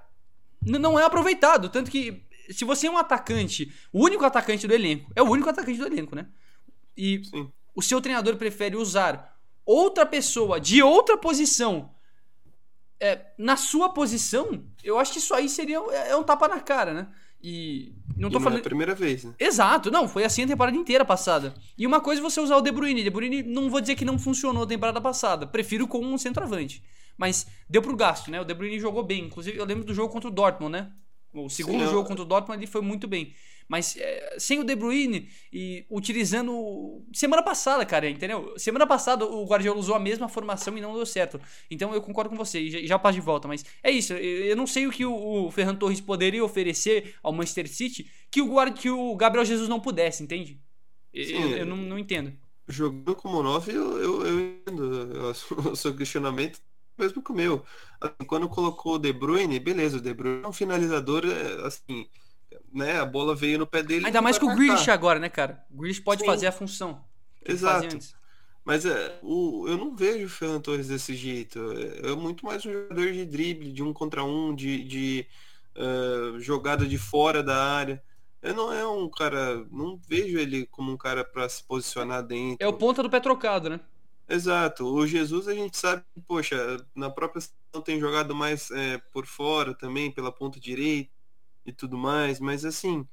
[0.62, 1.68] não é aproveitado.
[1.68, 5.48] Tanto que, se você é um atacante, o único atacante do elenco, é o único
[5.48, 6.26] atacante do elenco, né?
[6.96, 7.50] E Sim.
[7.74, 11.90] o seu treinador prefere usar outra pessoa de outra posição
[13.00, 16.60] é, na sua posição, eu acho que isso aí seria é, é um tapa na
[16.60, 17.08] cara, né?
[17.42, 18.58] E não tô e não falando.
[18.58, 19.34] É a primeira vez, né?
[19.40, 21.54] Exato, não, foi assim a temporada inteira passada.
[21.78, 23.02] E uma coisa é você usar o De Bruyne.
[23.02, 25.46] De Bruyne não vou dizer que não funcionou a temporada passada.
[25.46, 26.82] Prefiro com um centroavante.
[27.20, 28.40] Mas deu pro gasto, né?
[28.40, 29.26] O De Bruyne jogou bem.
[29.26, 30.90] Inclusive, eu lembro do jogo contra o Dortmund, né?
[31.34, 33.34] O segundo Sim, jogo contra o Dortmund ele foi muito bem.
[33.68, 37.04] Mas é, sem o De Bruyne e utilizando.
[37.12, 38.54] Semana passada, cara, entendeu?
[38.56, 41.38] Semana passada o Guardiola usou a mesma formação e não deu certo.
[41.70, 43.46] Então eu concordo com você e já, já passo de volta.
[43.46, 44.14] Mas é isso.
[44.14, 48.40] Eu não sei o que o, o Ferran Torres poderia oferecer ao Manchester City que
[48.40, 50.58] o, Guard, que o Gabriel Jesus não pudesse, entende?
[51.14, 52.32] Sim, eu, eu não, não, entendo.
[52.66, 55.20] Jogando como 9, eu, eu, eu entendo.
[55.70, 56.58] O seu questionamento
[57.00, 57.64] mesmo que o meu.
[58.00, 62.06] Assim, quando colocou o De Bruyne, beleza, o De Bruyne é um finalizador, é, assim,
[62.72, 64.06] né, a bola veio no pé dele.
[64.06, 65.64] Ainda mais com o Grealish agora, né, cara?
[65.70, 66.26] O Grealish pode Sim.
[66.26, 67.02] fazer a função.
[67.44, 67.98] Exato.
[68.64, 71.58] Mas é, o, eu não vejo o Ferran Torres desse jeito.
[71.72, 75.26] É, é, muito mais um jogador de drible, de um contra um, de, de
[75.76, 78.02] uh, jogada de fora da área.
[78.42, 79.64] Eu não é um cara.
[79.70, 82.58] Não vejo ele como um cara para se posicionar dentro.
[82.60, 83.80] É o ponta do pé trocado, né?
[84.30, 84.86] Exato.
[84.86, 87.42] O Jesus a gente sabe poxa, na própria
[87.74, 91.10] não tem jogado mais é, por fora também, pela ponta direita
[91.66, 93.06] e tudo mais, mas assim,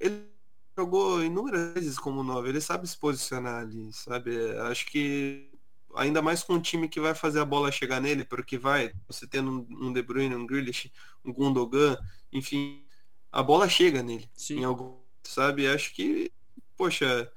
[0.00, 0.28] ele
[0.76, 4.36] jogou inúmeras vezes como nove, ele sabe se posicionar ali, sabe?
[4.62, 5.48] Acho que
[5.94, 9.26] ainda mais com um time que vai fazer a bola chegar nele, porque vai, você
[9.28, 10.92] tendo um De Bruyne, um Grealish,
[11.24, 11.96] um Gundogan,
[12.32, 12.84] enfim,
[13.30, 14.60] a bola chega nele Sim.
[14.60, 15.68] em algum, sabe?
[15.68, 16.32] Acho que,
[16.76, 17.30] poxa,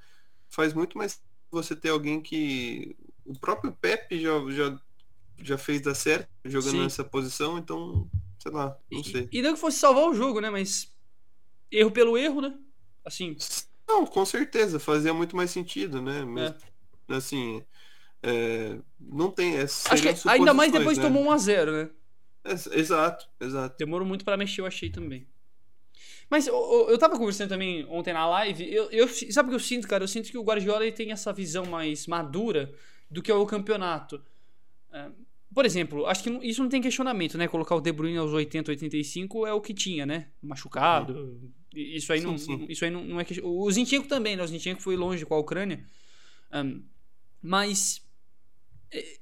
[0.48, 1.20] faz muito mais
[1.56, 4.80] você ter alguém que o próprio Pepe já já,
[5.42, 6.82] já fez dar certo jogando Sim.
[6.82, 9.28] nessa posição, então sei lá, não sei.
[9.32, 10.50] E, e não que fosse salvar o jogo, né?
[10.50, 10.94] Mas
[11.70, 12.56] erro pelo erro, né?
[13.04, 13.36] Assim.
[13.88, 16.24] Não, com certeza, fazia muito mais sentido, né?
[16.24, 16.40] Mesmo,
[17.08, 17.16] é.
[17.16, 17.62] Assim,
[18.22, 19.56] é, não tem.
[19.56, 21.04] É, Acho que ainda mais depois né?
[21.04, 21.90] tomou 1 a 0 né?
[22.44, 23.76] É, exato, exato.
[23.78, 25.26] Demorou muito para mexer, eu achei também.
[26.28, 28.72] Mas eu, eu tava conversando também ontem na live.
[28.72, 30.04] Eu, eu, sabe o que eu sinto, cara?
[30.04, 32.72] Eu sinto que o Guardiola tem essa visão mais madura
[33.10, 34.20] do que é o campeonato.
[34.92, 35.08] É,
[35.54, 37.48] por exemplo, acho que isso não tem questionamento, né?
[37.48, 40.28] Colocar o De Bruyne aos 80, 85 é o que tinha, né?
[40.42, 41.14] Machucado.
[41.14, 41.50] Uhum.
[41.74, 42.66] Isso aí, sim, não, sim.
[42.68, 43.40] Isso aí não, não é que...
[43.42, 44.42] O Zinchenko também, né?
[44.42, 45.82] O Zinchenko foi longe com a Ucrânia.
[46.52, 46.82] Um,
[47.40, 48.02] mas...
[48.90, 49.18] É,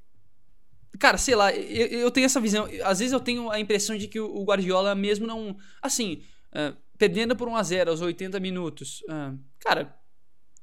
[0.98, 2.68] cara, sei lá, eu, eu, tenho essa visão.
[2.82, 5.56] Às vezes eu tenho a impressão de que o Guardiola mesmo não...
[5.80, 6.22] Assim,
[6.54, 9.02] uh, perdendo por 1x0 aos 80 minutos.
[9.02, 9.94] Uh, cara,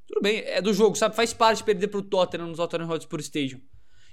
[0.08, 1.16] tudo bem, é do jogo, sabe?
[1.16, 3.62] Faz parte perder pro Tottenham nos Tottenham Hotspur Stadium.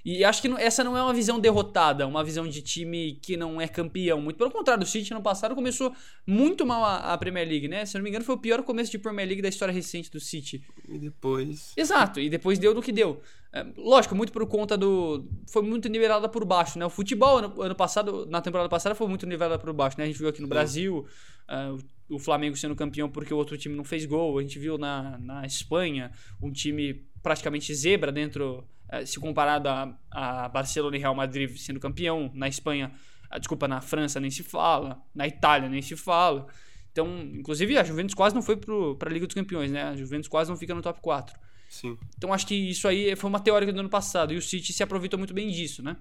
[0.04, 3.60] E acho que essa não é uma visão derrotada, uma visão de time que não
[3.60, 4.20] é campeão.
[4.20, 5.92] Muito pelo contrário, o City no passado começou
[6.26, 7.84] muito mal a, a, Premier League, né?
[7.84, 10.10] Se eu não me engano, foi o pior começo de Premier League da história recente
[10.10, 10.62] do City.
[10.88, 11.72] E depois.
[11.76, 13.20] Exato, e depois deu do que deu.
[13.52, 15.26] É, lógico, muito por conta do.
[15.46, 16.86] Foi muito nivelada por baixo, né?
[16.86, 20.04] O futebol ano, ano passado, na temporada passada, foi muito nivelada por baixo, né?
[20.04, 20.48] A gente viu aqui no.
[20.48, 21.06] Brasil
[21.48, 21.78] uh,
[22.08, 24.38] o Flamengo sendo campeão porque o outro time não fez gol.
[24.38, 26.10] A gente viu na, na Espanha
[26.42, 28.66] um time praticamente zebra dentro
[29.04, 32.92] se comparado a, a Barcelona e Real Madrid sendo campeão, na Espanha,
[33.30, 36.46] ah, desculpa, na França nem se fala, na Itália nem se fala.
[36.90, 39.84] Então, inclusive, a Juventus quase não foi para a Liga dos Campeões, né?
[39.84, 41.38] A Juventus quase não fica no top 4.
[41.68, 41.98] Sim.
[42.16, 44.82] Então, acho que isso aí foi uma teórica do ano passado e o City se
[44.82, 45.96] aproveitou muito bem disso, né?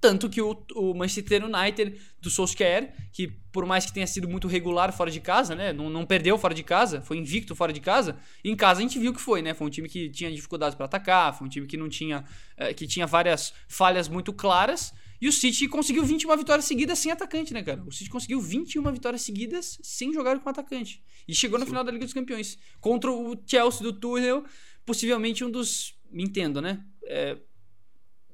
[0.00, 4.48] Tanto que o, o Manchester United do Solskjaer, que por mais que tenha sido muito
[4.48, 5.72] regular fora de casa, né?
[5.72, 8.18] Não, não perdeu fora de casa, foi invicto fora de casa.
[8.42, 9.52] Em casa a gente viu que foi, né?
[9.52, 12.24] Foi um time que tinha dificuldades para atacar, foi um time que não tinha.
[12.56, 14.92] É, que tinha várias falhas muito claras.
[15.20, 17.82] E o City conseguiu 21 vitórias seguidas sem atacante, né, cara?
[17.86, 21.02] O City conseguiu 21 vitórias seguidas sem jogar com atacante.
[21.28, 22.58] E chegou no final da Liga dos Campeões.
[22.80, 24.44] Contra o Chelsea do Tuchel,
[24.86, 25.94] possivelmente um dos.
[26.10, 26.82] Me entendo, né?
[27.04, 27.36] É,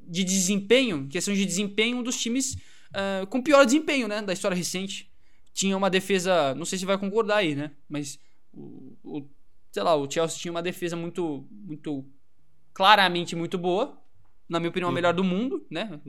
[0.07, 2.55] de desempenho, questão de desempenho, um dos times
[2.93, 5.11] uh, com pior desempenho, né, da história recente.
[5.53, 8.19] Tinha uma defesa, não sei se vai concordar aí, né, mas
[8.53, 9.29] o, o
[9.73, 12.05] sei lá, o Chelsea tinha uma defesa muito, muito
[12.73, 13.99] claramente muito boa,
[14.49, 16.01] na minha opinião, a melhor do mundo, né?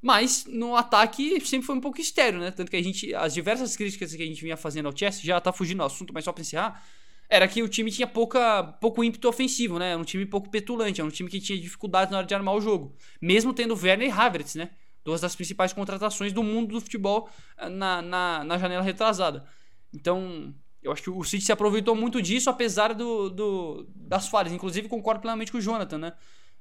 [0.00, 2.50] Mas no ataque sempre foi um pouco estéreo, né?
[2.50, 5.40] Tanto que a gente, as diversas críticas que a gente vinha fazendo ao Chelsea, já
[5.40, 6.84] tá fugindo do assunto, mas só pra encerrar,
[7.28, 9.90] era que o time tinha pouca, pouco ímpeto ofensivo, né?
[9.90, 12.54] Era um time pouco petulante, era um time que tinha dificuldades na hora de armar
[12.54, 12.94] o jogo.
[13.20, 14.70] Mesmo tendo Werner e Havertz, né?
[15.04, 19.44] Duas das principais contratações do mundo do futebol eh, na, na, na janela retrasada.
[19.92, 24.52] Então, eu acho que o City se aproveitou muito disso, apesar do, do, das falhas.
[24.52, 26.12] Inclusive, concordo plenamente com o Jonathan, né?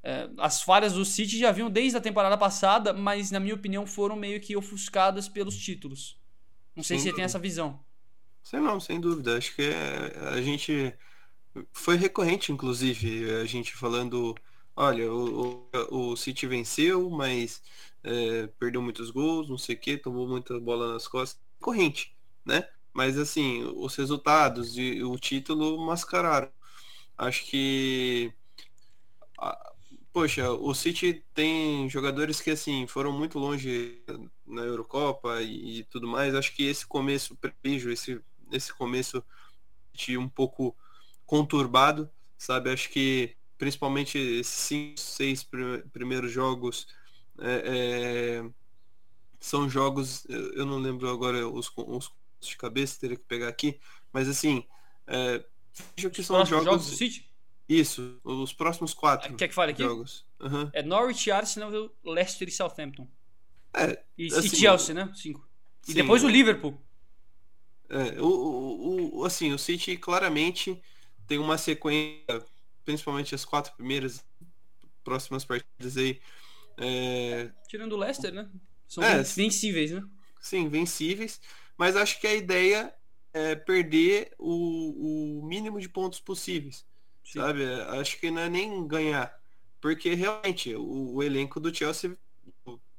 [0.03, 3.86] É, as falhas do City já vinham desde a temporada passada, mas, na minha opinião,
[3.88, 6.20] foram meio que ofuscadas pelos títulos.
[6.76, 7.03] Não sei Sim.
[7.03, 7.80] se você tem essa visão.
[8.45, 9.37] Sei não, sem dúvida.
[9.37, 10.93] Acho que é, a gente
[11.73, 14.35] foi recorrente, inclusive, a gente falando,
[14.75, 17.63] olha, o, o, o City venceu, mas
[18.03, 21.41] é, perdeu muitos gols, não sei o que, tomou muita bola nas costas.
[21.59, 22.15] Corrente,
[22.45, 22.69] né?
[22.93, 26.51] Mas assim, os resultados e o título mascararam.
[27.17, 28.33] Acho que
[30.15, 34.01] Poxa, o City tem jogadores que assim foram muito longe
[34.47, 36.33] na Eurocopa e, e tudo mais.
[36.33, 39.23] Acho que esse começo prejo, esse nesse começo
[39.93, 40.75] de um pouco
[41.25, 42.71] conturbado, sabe?
[42.71, 45.47] Acho que principalmente esses cinco, seis
[45.91, 46.87] primeiros jogos
[47.39, 48.49] é, é,
[49.39, 53.79] são jogos, eu não lembro agora os, os de cabeça, teria que pegar aqui,
[54.11, 54.65] mas assim,
[55.07, 55.43] é,
[55.95, 56.65] vejo que os são jogos...
[56.65, 57.29] jogos do City?
[57.67, 59.81] Isso, os próximos quatro Quer que fale aqui?
[59.81, 60.23] jogos.
[60.39, 60.69] Uhum.
[60.71, 63.07] É Norwich, Arsenal, Leicester e Southampton.
[63.73, 65.11] É, e, assim, e Chelsea, né?
[65.15, 65.47] Cinco.
[65.83, 66.79] E sim, depois o Liverpool.
[67.89, 70.81] É, o, o, o, assim, o City claramente
[71.27, 72.43] tem uma sequência,
[72.83, 74.25] principalmente as quatro primeiras
[75.03, 76.19] próximas partidas aí.
[76.77, 77.51] É...
[77.67, 78.49] Tirando o Leicester, né?
[78.88, 80.03] São é, vencíveis, né?
[80.41, 81.39] Sim, vencíveis.
[81.77, 82.93] Mas acho que a ideia
[83.33, 86.86] é perder o, o mínimo de pontos possíveis.
[87.23, 87.39] Sim.
[87.39, 87.65] Sabe?
[87.99, 89.33] Acho que não é nem ganhar.
[89.81, 92.17] Porque realmente o, o elenco do Chelsea,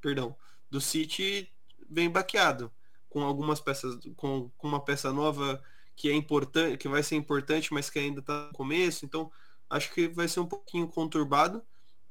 [0.01, 0.37] perdão,
[0.71, 1.51] do City
[1.89, 2.71] vem baqueado
[3.09, 5.63] com algumas peças, com, com uma peça nova
[5.95, 9.05] que é importante, que vai ser importante, mas que ainda está no começo.
[9.05, 9.31] Então,
[9.71, 11.63] acho que vai ser um pouquinho conturbado,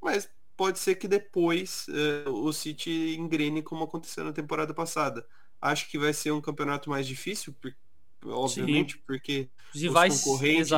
[0.02, 5.26] mas pode ser que depois uh, o City engrene como aconteceu na temporada passada.
[5.60, 7.54] Acho que vai ser um campeonato mais difícil,
[8.24, 9.02] obviamente, Sim.
[9.06, 10.72] porque os, os concorrentes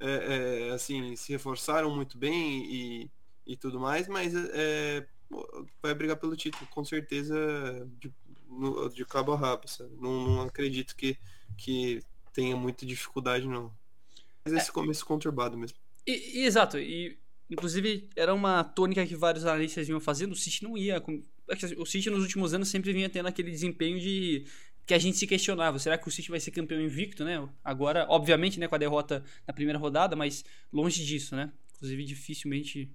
[0.00, 3.10] é, é, assim, se reforçaram muito bem e,
[3.46, 5.06] e tudo mais, mas é,
[5.80, 7.34] vai brigar pelo título, com certeza,
[7.98, 8.12] de,
[8.58, 9.90] no, de cabo a rabo, sabe?
[10.00, 11.16] Não, não acredito que,
[11.56, 13.72] que tenha muita dificuldade, não.
[14.44, 15.76] Mas esse é, começo conturbado mesmo.
[16.06, 17.18] E, e, exato, e
[17.50, 20.96] inclusive era uma tônica que vários analistas vinham fazendo, o City não ia.
[20.96, 24.46] É o City nos últimos anos sempre vinha tendo aquele desempenho de
[24.86, 27.48] que a gente se questionava, será que o City vai ser campeão invicto, né?
[27.62, 31.52] Agora, obviamente, né, com a derrota na primeira rodada, mas longe disso, né?
[31.76, 32.90] Inclusive, dificilmente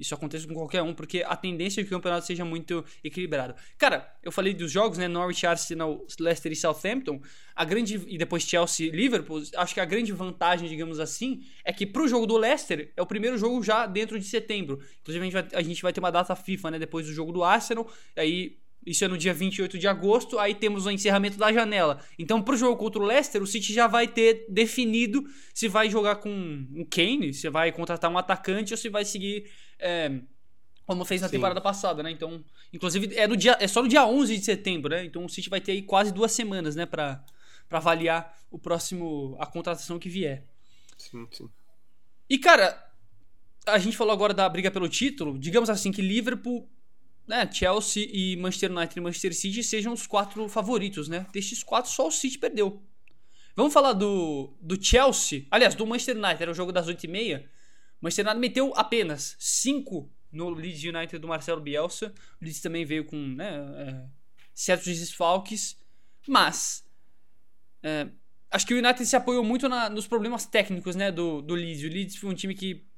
[0.00, 3.54] isso acontece com qualquer um, porque a tendência é que o campeonato seja muito equilibrado.
[3.76, 5.06] Cara, eu falei dos jogos, né?
[5.06, 7.20] Norwich, Arsenal, Leicester e Southampton.
[7.54, 8.02] A grande.
[8.08, 9.42] E depois Chelsea e Liverpool.
[9.56, 13.06] Acho que a grande vantagem, digamos assim, é que pro jogo do Leicester é o
[13.06, 14.80] primeiro jogo já dentro de setembro.
[15.02, 16.78] Inclusive, a gente vai, a gente vai ter uma data FIFA, né?
[16.78, 17.86] Depois do jogo do Arsenal.
[18.16, 22.02] Aí isso é no dia 28 de agosto, aí temos o encerramento da janela.
[22.18, 26.16] Então, pro jogo contra o Leicester, o City já vai ter definido se vai jogar
[26.16, 30.20] com um Kane, se vai contratar um atacante ou se vai seguir é,
[30.90, 31.36] como fez na Sim.
[31.36, 32.10] temporada passada, né?
[32.10, 35.04] Então, inclusive é no dia é só no dia 11 de setembro, né?
[35.04, 37.24] Então o City vai ter aí quase duas semanas, né, para
[37.68, 40.44] para avaliar o próximo a contratação que vier.
[40.98, 41.48] Sim, sim.
[42.28, 42.76] E cara,
[43.64, 46.68] a gente falou agora da briga pelo título, digamos assim que Liverpool,
[47.30, 51.24] né, Chelsea e Manchester United e Manchester City sejam os quatro favoritos, né?
[51.32, 52.82] Destes quatro só o City perdeu.
[53.54, 57.44] Vamos falar do, do Chelsea, aliás, do Manchester United, era o jogo das 8h30.
[58.00, 62.12] Manchester United meteu apenas 5 no Leeds United do Marcelo Bielsa.
[62.40, 64.08] O Leeds também veio com né, é,
[64.52, 65.76] certos desfalques,
[66.26, 66.84] mas
[67.82, 68.08] é,
[68.50, 71.84] acho que o United se apoiou muito na- nos problemas técnicos né, do, do Leeds.
[71.84, 72.89] O Leeds foi um time que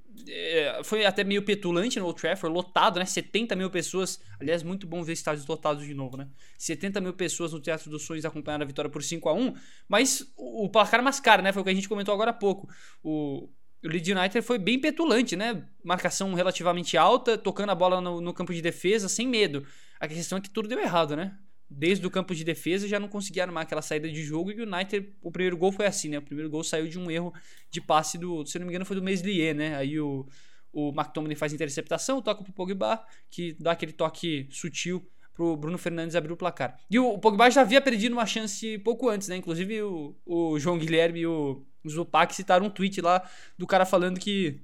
[0.84, 3.04] foi até meio petulante no Old Trafford, lotado, né?
[3.04, 4.20] 70 mil pessoas.
[4.40, 6.28] Aliás, muito bom ver estádios lotados de novo, né?
[6.58, 9.54] 70 mil pessoas no Teatro dos Sonhos acompanhando a vitória por 5 a 1
[9.88, 11.52] Mas o, placar mascara, né?
[11.52, 12.68] Foi o que a gente comentou agora há pouco.
[13.02, 13.48] O,
[13.84, 15.64] o Leeds United foi bem petulante, né?
[15.84, 19.66] Marcação relativamente alta, tocando a bola no, no campo de defesa sem medo.
[19.98, 21.36] A questão é que tudo deu errado, né?
[21.74, 24.66] Desde o campo de defesa já não conseguia armar aquela saída de jogo e o
[24.66, 26.18] United, o primeiro gol foi assim, né?
[26.18, 27.32] O primeiro gol saiu de um erro
[27.70, 29.76] de passe do, se não me engano, foi do Meslier, né?
[29.76, 30.26] Aí o,
[30.72, 36.14] o McTominay faz interceptação, toca pro Pogba, que dá aquele toque sutil pro Bruno Fernandes
[36.14, 36.78] abrir o placar.
[36.90, 39.36] E o, o Pogba já havia perdido uma chance pouco antes, né?
[39.36, 44.20] Inclusive o, o João Guilherme e o Zupac citaram um tweet lá do cara falando
[44.20, 44.60] que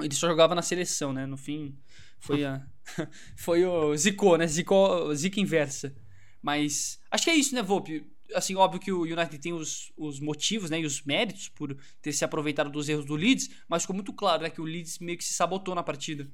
[0.00, 1.26] ele só jogava na seleção, né?
[1.26, 1.76] No fim,
[2.18, 2.62] foi a
[3.36, 4.46] foi o Zico, né?
[4.46, 5.94] Zico, Zica inversa.
[6.42, 8.06] Mas acho que é isso, né, Volpe?
[8.34, 12.12] Assim, óbvio que o United tem os, os motivos, né, e os méritos por ter
[12.12, 15.18] se aproveitado dos erros do Leeds, mas ficou muito claro, né, que o Leeds meio
[15.18, 16.30] que se sabotou na partida.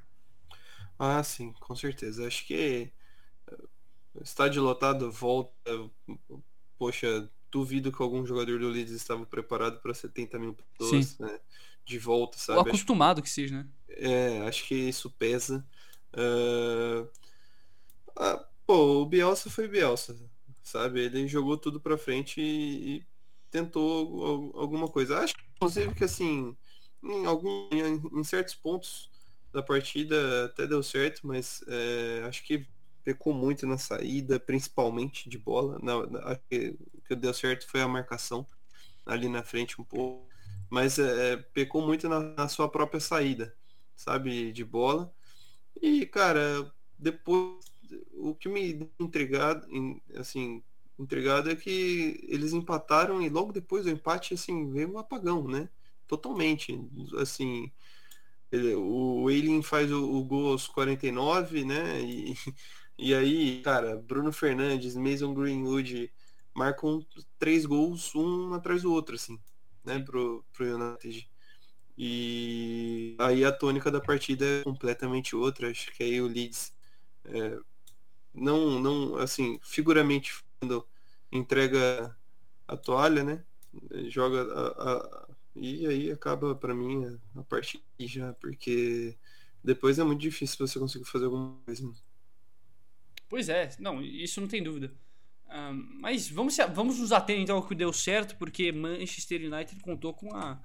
[0.99, 2.27] Ah, sim, com certeza.
[2.27, 2.93] Acho que
[3.51, 3.59] eh,
[4.23, 5.53] estádio lotado volta.
[6.79, 11.41] Poxa, duvido que algum jogador do Leeds estava preparado para 70 mil pessoas, né,
[11.85, 12.71] de volta, Ou sabe?
[12.71, 13.69] Acho acostumado que seja, né?
[13.89, 15.67] É, acho que isso pesa.
[16.13, 17.07] Ah,
[18.17, 20.17] ah, pô, o Bielsa foi Bielsa,
[20.63, 21.01] sabe?
[21.01, 23.07] Ele jogou tudo pra frente e, e
[23.51, 25.19] tentou al- alguma coisa.
[25.21, 26.57] Acho, inclusive, que assim,
[27.03, 29.11] em, algum, em, em certos pontos
[29.53, 32.67] da partida até deu certo, mas é, acho que
[33.05, 35.79] pecou muito na saída, principalmente de bola.
[35.83, 38.47] Na, na- acho que o que deu certo foi a marcação
[39.07, 40.29] ali na frente um pouco,
[40.71, 43.57] mas é, pecou muito na- na sua própria saída
[43.97, 45.13] sabe, de bola.
[45.81, 47.65] E, cara, depois
[48.15, 49.67] o que me intrigado,
[50.17, 50.63] assim,
[50.99, 55.69] intrigado é que eles empataram e logo depois do empate, assim, veio um apagão, né?
[56.07, 56.79] Totalmente,
[57.21, 57.71] assim,
[58.51, 62.01] ele- o Eileen faz o, o gol aos 49, né?
[62.03, 62.35] E,
[62.99, 66.13] e aí, cara, Bruno Fernandes, Mason Greenwood
[66.55, 67.05] marcam
[67.39, 69.39] três gols, um atrás do outro, assim,
[69.85, 71.29] né, pro, pro United.
[71.99, 75.71] E aí a tônica da partida é completamente outra.
[75.71, 76.73] Acho que aí o Leeds
[77.25, 77.59] é,
[78.37, 80.87] não, não, assim, figuramente falando,
[81.33, 82.17] entrega
[82.69, 83.45] a toalha, né?
[84.11, 87.05] Joga a, a- e aí acaba pra mim
[87.37, 89.17] a, a partida já, porque
[89.65, 91.87] depois é muito difícil você conseguir fazer alguma coisa.
[91.89, 91.95] né?
[93.29, 94.93] Pois é, não, isso não tem dúvida.
[96.01, 100.15] Mas vamos, se- vamos nos ater então ao que deu certo, porque Manchester United contou
[100.15, 100.61] com a,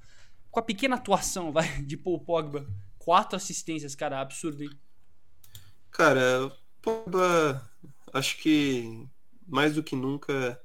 [0.52, 2.68] com a pequena atuação vai, de Paul Pogba.
[3.00, 4.80] Quatro assistências, cara, absurdo, hein?
[5.92, 6.52] Cara,
[6.82, 7.70] Pogba,
[8.14, 9.08] acho que
[9.48, 10.62] mais do que nunca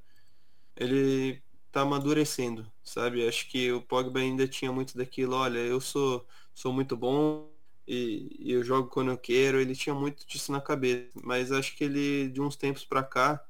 [0.76, 1.42] ele
[1.72, 3.26] tá amadurecendo, sabe?
[3.28, 7.50] Acho que o Pogba ainda tinha muito daquilo, olha, eu sou, sou muito bom
[7.86, 11.76] e, e eu jogo quando eu quero, ele tinha muito disso na cabeça, mas acho
[11.76, 13.44] que ele, de uns tempos pra cá,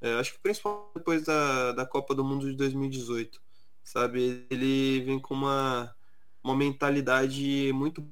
[0.00, 3.40] é, acho que principalmente depois da, da Copa do Mundo de 2018,
[3.84, 4.46] sabe?
[4.50, 5.94] Ele vem com uma,
[6.42, 8.06] uma mentalidade muito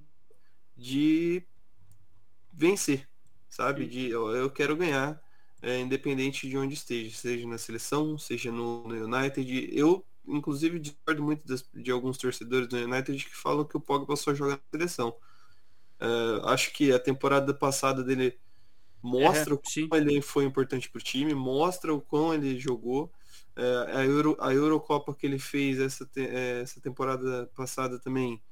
[0.76, 1.44] de
[2.52, 3.09] vencer,
[3.50, 3.88] sabe?
[3.88, 5.20] De ó, eu quero ganhar,
[5.62, 9.70] é, independente de onde esteja, seja na seleção, seja no, no United.
[9.72, 14.16] Eu, inclusive, discordo muito das- de alguns torcedores do United que falam que o Pogba
[14.16, 15.16] só joga na seleção.
[16.00, 16.06] É,
[16.52, 18.38] acho que a temporada passada dele
[19.02, 19.90] mostra É, o sim.
[19.90, 23.12] quão ele foi importante para o time, mostra o quão ele jogou.
[23.56, 23.62] É,
[23.98, 28.42] a, Euro, a Eurocopa que ele fez essa, te- essa temporada passada também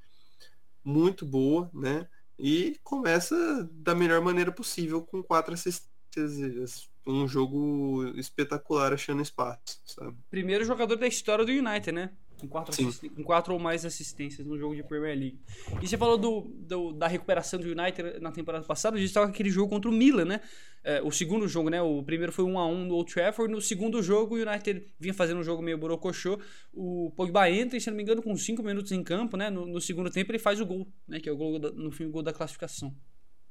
[0.83, 2.07] muito boa, né?
[2.39, 3.35] E começa
[3.71, 10.15] da melhor maneira possível com quatro assistências, um jogo espetacular achando espaço, sabe?
[10.29, 12.11] Primeiro jogador da história do United, né?
[12.39, 12.73] Com quatro,
[13.15, 15.39] com quatro ou mais assistências no jogo de Premier League.
[15.81, 19.25] E você falou do, do- da recuperação do United na temporada passada, a gente estava
[19.27, 20.41] com aquele jogo contra o Milan, né?
[20.81, 21.81] É, o segundo jogo, né?
[21.81, 23.51] O primeiro foi 1 a 1 no Old Trafford.
[23.53, 26.39] No segundo jogo, o United vinha fazendo um jogo meio borocochô.
[26.73, 29.49] O Pogba entra, e, se não me engano, com 5 minutos em campo, né?
[29.49, 31.19] No, no segundo tempo, ele faz o gol, né?
[31.19, 32.95] Que é o gol da- no fim, o gol da classificação.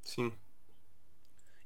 [0.00, 0.32] Sim.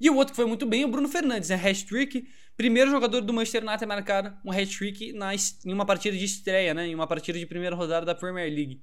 [0.03, 1.55] E o outro que foi muito bem é o Bruno Fernandes, né?
[1.55, 2.27] Hat-trick,
[2.57, 5.15] primeiro jogador do Manchester United a marcar um hat-trick
[5.65, 6.89] em uma partida de estreia, né?
[6.89, 8.83] Em uma partida de primeira rodada da Premier League.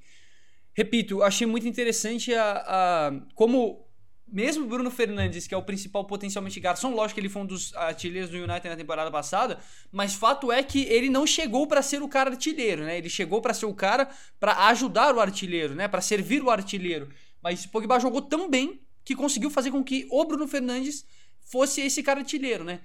[0.73, 3.85] Repito, achei muito interessante a, a como
[4.25, 7.75] mesmo Bruno Fernandes, que é o principal potencialmente garçom, lógico que ele foi um dos
[7.75, 9.59] artilheiros do United na temporada passada,
[9.91, 12.97] mas fato é que ele não chegou para ser o cara artilheiro, né?
[12.97, 14.07] Ele chegou para ser o cara
[14.39, 15.89] para ajudar o artilheiro, né?
[15.89, 17.09] Para servir o artilheiro.
[17.43, 18.79] Mas Pogba jogou tão bem
[19.09, 21.03] que conseguiu fazer com que o Bruno Fernandes
[21.41, 22.79] fosse esse cara artilheiro, né?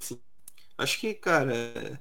[0.00, 0.18] Sim.
[0.78, 2.00] Acho que, cara, é,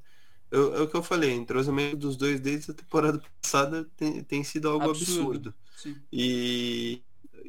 [0.50, 4.24] é, é o que eu falei, o entrosamento dos dois desde a temporada passada tem,
[4.24, 5.54] tem sido algo absurdo.
[5.74, 6.02] absurdo.
[6.10, 7.04] E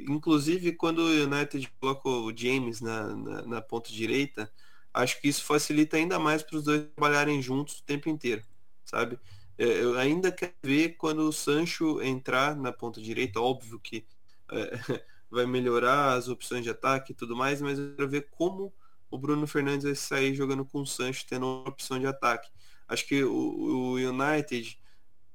[0.08, 4.52] inclusive quando o United coloca o James na, na, na ponta direita,
[4.92, 8.42] acho que isso facilita ainda mais para os dois trabalharem juntos o tempo inteiro,
[8.84, 9.16] sabe?
[9.56, 14.04] É, eu ainda quero ver quando o Sancho entrar na ponta direita, óbvio que
[14.50, 18.72] é, vai melhorar as opções de ataque e tudo mais, mas eu quero ver como
[19.10, 22.50] o Bruno Fernandes vai sair jogando com o Sancho tendo uma opção de ataque.
[22.88, 24.78] Acho que o, o United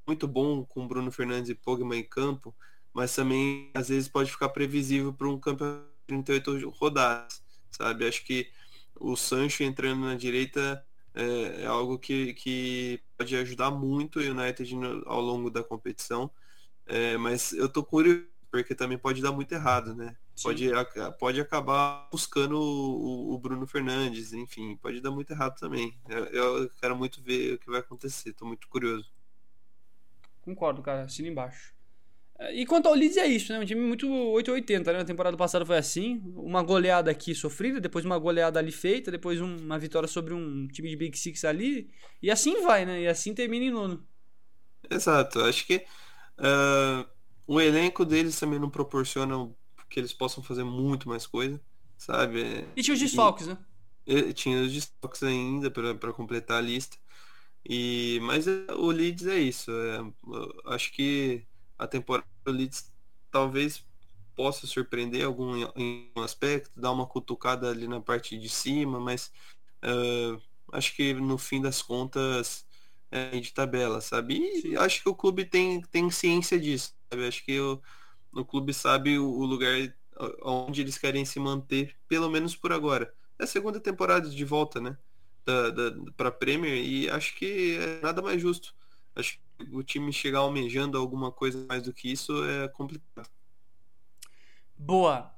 [0.06, 2.56] muito bom com Bruno Fernandes e Pogba em campo,
[2.94, 8.08] mas também às vezes pode ficar previsível para um campeonato de 38 rodadas, sabe?
[8.08, 8.50] Acho que
[9.00, 14.76] o Sancho entrando na direita é, é algo que, que pode ajudar muito o United
[14.76, 16.30] no, ao longo da competição,
[16.86, 20.16] é, mas eu tô curioso porque também pode dar muito errado, né?
[20.44, 20.70] Pode,
[21.18, 25.98] pode acabar buscando o, o, Bruno Fernandes, enfim, pode dar muito errado também.
[26.10, 29.10] Eu, eu quero muito ver o que vai acontecer, tô muito curioso.
[30.42, 31.74] Concordo, cara, assina embaixo.
[32.54, 33.60] E quanto ao Leeds é isso, né?
[33.60, 34.98] Um time muito 880, né?
[34.98, 39.40] Na temporada passada foi assim, uma goleada aqui sofrida, depois uma goleada ali feita, depois
[39.40, 41.90] uma vitória sobre um time de Big Six ali,
[42.22, 43.02] e assim vai, né?
[43.02, 44.06] E assim termina em nono.
[44.90, 45.86] Exato, acho que
[46.40, 47.08] uh,
[47.48, 49.50] o elenco deles também não proporciona
[49.90, 51.60] que eles possam fazer muito mais coisa,
[51.98, 52.66] sabe?
[52.76, 53.58] E tinha os desfalques, né?
[54.06, 56.98] E, tinha os desfalques ainda para completar a lista.
[57.64, 59.72] E, mas é, o Leeds é isso.
[59.72, 61.46] É, acho que
[61.78, 62.92] a temporada do Leeds
[63.30, 63.84] talvez
[64.36, 69.32] possa surpreender algum em um aspecto, dar uma cutucada ali na parte de cima, mas
[69.84, 72.66] uh, acho que no fim das contas
[73.12, 74.40] é de tabela, sabe?
[74.40, 74.76] E Sim.
[74.78, 77.28] acho que o clube tem, tem ciência disso, sabe?
[77.28, 77.82] Acho que o,
[78.34, 79.94] o clube sabe o, o lugar
[80.42, 83.14] onde eles querem se manter, pelo menos por agora.
[83.40, 84.98] É a segunda temporada de volta, né?
[85.46, 88.76] Da, da, pra Premier e acho que é nada mais justo.
[89.16, 93.30] Acho que o time chegar almejando alguma coisa mais do que isso é complicado.
[94.78, 95.34] Boa.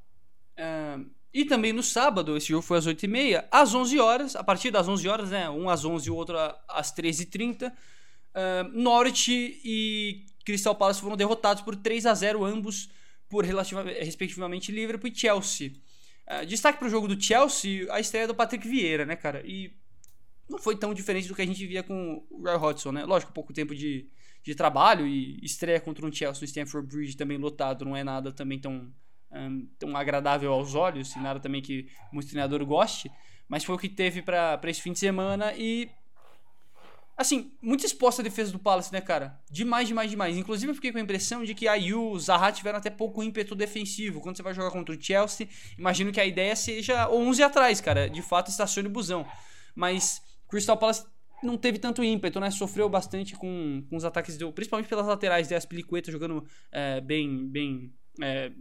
[0.58, 4.70] Uh, e também no sábado, esse jogo foi às 8h30, às 11 horas, a partir
[4.70, 5.50] das 11 horas, né?
[5.50, 7.72] Um às 11 e o outro às 13h30.
[7.72, 9.32] Uh, Norwich
[9.64, 12.90] e Crystal Palace foram derrotados por 3 a 0 ambos
[13.30, 15.74] por respectivamente Liverpool e Chelsea.
[16.28, 19.42] Uh, destaque para o jogo do Chelsea, a estreia do Patrick Vieira, né, cara?
[19.46, 19.76] E
[20.50, 23.06] não foi tão diferente do que a gente via com o Roy Hodgson, né?
[23.06, 24.08] Lógico, pouco tempo de,
[24.44, 28.32] de trabalho e estreia contra um Chelsea no Stanford Bridge também lotado, não é nada
[28.32, 28.94] também tão,
[29.32, 33.12] um, tão agradável aos olhos, e nada também que muito treinador goste,
[33.48, 35.90] mas foi o que teve para esse fim de semana e
[37.16, 39.40] assim, muito exposta a defesa do Palace, né, cara?
[39.50, 40.38] Demais, demais, demais.
[40.38, 43.24] Inclusive eu fiquei com a impressão de que a Yu, o Zaha tiveram até pouco
[43.24, 44.20] ímpeto defensivo.
[44.22, 45.48] Quando você vai jogar contra o Chelsea,
[45.78, 48.10] imagino que a ideia seja 11 atrás, cara.
[48.10, 49.26] De fato, estacione o busão.
[49.76, 51.06] Mas Crystal Palace
[51.44, 52.50] não teve tanto ímpeto, né?
[52.50, 57.48] Sofreu bastante com, com os ataques, do, principalmente pelas laterais, de Aspilicueta jogando é, bem,
[57.48, 58.52] bem é,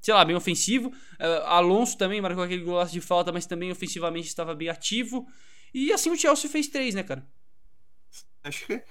[0.00, 0.92] sei lá, bem ofensivo.
[1.18, 5.26] É, Alonso também marcou aquele golaço de falta, mas também ofensivamente estava bem ativo.
[5.72, 7.26] E assim o Chelsea fez três, né, cara?
[8.42, 8.82] Acho que,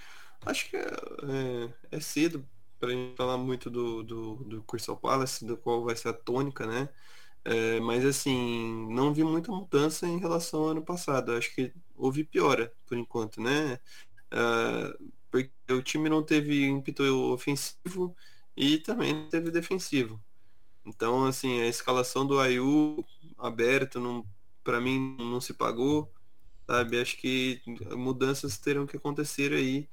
[0.45, 2.47] acho que é, é, cedo
[2.79, 6.65] para gente falar muito do, do, do Crystal Palace, do qual vai ser a tônica,
[6.67, 6.89] né?
[7.43, 11.31] É, mas assim, não vi muita mudança em relação ao ano passado.
[11.33, 13.79] Acho que houve piora por enquanto, né?
[14.33, 18.15] Uh, porque o time não teve ímpeto ofensivo
[18.55, 20.21] e também não teve defensivo.
[20.85, 23.03] Então, assim, a escalação do Ayu
[23.37, 24.25] aberto,
[24.63, 26.11] para mim, não se pagou.
[26.69, 26.99] Sabe?
[26.99, 27.61] Acho que
[27.95, 29.87] mudanças terão que acontecer aí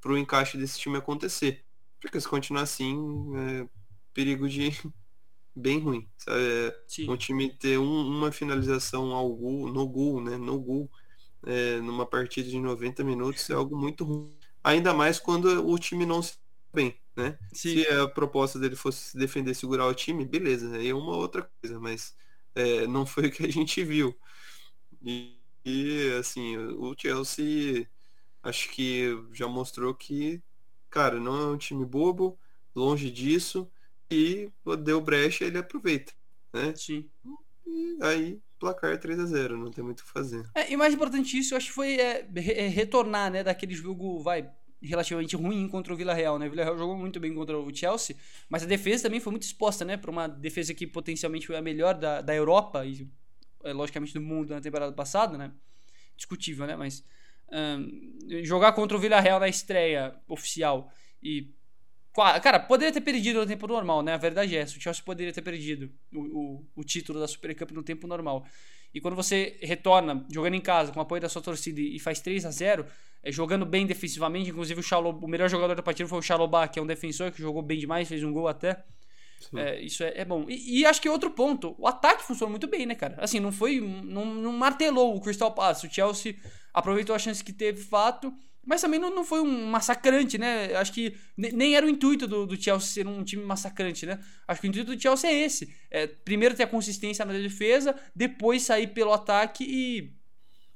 [0.00, 1.64] para o encaixe desse time acontecer.
[2.00, 2.96] Porque se continuar assim,
[3.36, 3.68] é
[4.12, 4.70] perigo de
[5.54, 6.08] bem ruim.
[6.18, 6.38] Sabe?
[7.06, 10.36] É um time ter um, uma finalização ao gol, no gol, né?
[10.36, 10.90] No gol,
[11.46, 14.36] é, numa partida de 90 minutos é algo muito ruim.
[14.62, 16.34] Ainda mais quando o time não se
[16.72, 17.38] bem, né?
[17.52, 17.82] Sim.
[17.82, 21.48] Se a proposta dele fosse se defender, segurar o time, beleza, aí é uma outra
[21.60, 22.14] coisa, mas
[22.54, 24.16] é, não foi o que a gente viu.
[25.04, 27.86] E, e assim, o Chelsea
[28.42, 30.42] acho que já mostrou que,
[30.90, 32.38] cara, não é um time bobo,
[32.74, 33.70] longe disso
[34.10, 34.50] e
[34.82, 36.12] deu brecha, ele aproveita,
[36.52, 36.74] né?
[36.76, 37.08] Sim.
[37.66, 40.48] e aí placar 3 a 0 não tem muito o que fazer.
[40.54, 44.18] É, e mais importante isso, eu acho que foi é, é, retornar, né, daquele jogo,
[44.20, 44.50] vai,
[44.82, 46.46] relativamente ruim contra o Villarreal, né?
[46.46, 48.16] O Villarreal jogou muito bem contra o Chelsea,
[48.48, 51.62] mas a defesa também foi muito exposta, né, para uma defesa que potencialmente foi a
[51.62, 53.08] melhor da, da Europa e
[53.72, 55.52] logicamente do mundo na temporada passada, né?
[56.16, 57.04] Discutível, né, mas
[57.52, 60.92] um, jogar contra o Villarreal na estreia oficial
[61.22, 61.50] e
[62.14, 64.14] Cara, poderia ter perdido no tempo normal, né?
[64.14, 64.78] A verdade é essa.
[64.78, 68.46] O Chelsea poderia ter perdido o, o, o título da Super Cup no tempo normal.
[68.94, 72.20] E quando você retorna jogando em casa com o apoio da sua torcida e faz
[72.20, 72.86] 3 a 0
[73.20, 76.68] é, jogando bem defensivamente, inclusive o, Chalob, o melhor jogador da partida foi o Chalobah,
[76.68, 78.84] que é um defensor que jogou bem demais, fez um gol até.
[79.54, 80.46] É, isso é, é bom.
[80.48, 83.16] E, e, acho que outro ponto, o ataque funcionou muito bem, né, cara?
[83.18, 83.80] Assim, não foi.
[83.80, 85.86] Não, não martelou o Crystal Palace.
[85.86, 86.36] O Chelsea
[86.72, 88.32] aproveitou a chance que teve, fato.
[88.66, 90.74] Mas também não, não foi um massacrante, né?
[90.74, 94.18] Acho que nem era o intuito do, do, Chelsea ser um time massacrante, né?
[94.48, 95.74] Acho que o intuito do Chelsea é esse.
[95.90, 100.14] É, primeiro ter a consistência na defesa, depois sair pelo ataque e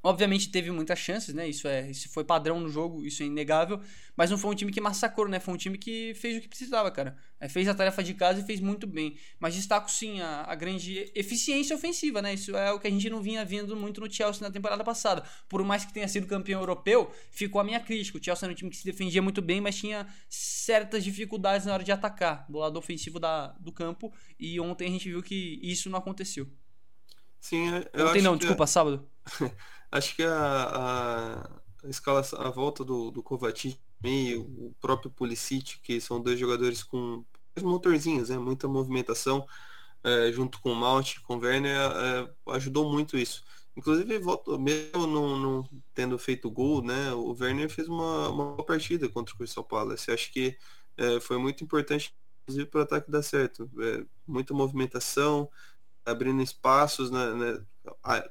[0.01, 1.49] Obviamente teve muitas chances, né?
[1.49, 3.80] Isso é, isso foi padrão no jogo, isso é inegável.
[4.16, 5.40] Mas não foi um time que massacrou, né?
[5.40, 7.16] Foi um time que fez o que precisava, cara.
[7.40, 9.16] É, fez a tarefa de casa e fez muito bem.
[9.40, 12.34] Mas destaco sim a, a, grande eficiência ofensiva, né?
[12.34, 15.24] Isso é o que a gente não vinha vendo muito no Chelsea na temporada passada.
[15.49, 18.18] Por mais que tenha sido campeão europeu, ficou a minha crítica.
[18.18, 21.72] O Chelsea era um time que se defendia muito bem, mas tinha certas dificuldades na
[21.72, 24.12] hora de atacar do lado ofensivo da, do campo.
[24.38, 26.49] E ontem a gente viu que isso não aconteceu.
[27.40, 29.09] Sim, eu Ontem não, desculpa, sábado.
[29.91, 35.78] Acho que a, a, a escala, a volta do, do Kovacic e o próprio Pulisic,
[35.80, 37.24] que são dois jogadores com
[37.61, 38.39] motorzinhos, né?
[38.39, 39.47] muita movimentação,
[40.05, 43.43] é, junto com o Mount, com o Werner, é, ajudou muito isso.
[43.76, 48.64] Inclusive, volta, mesmo não, não, tendo feito gol, né, o Werner fez uma, uma boa
[48.64, 50.11] partida contra o Crystal Palace.
[50.11, 50.57] Acho que
[50.97, 52.12] é, foi muito importante,
[52.43, 53.70] inclusive, para o ataque dar certo.
[53.80, 55.49] É, muita movimentação,
[56.05, 57.61] abrindo espaços, na, na,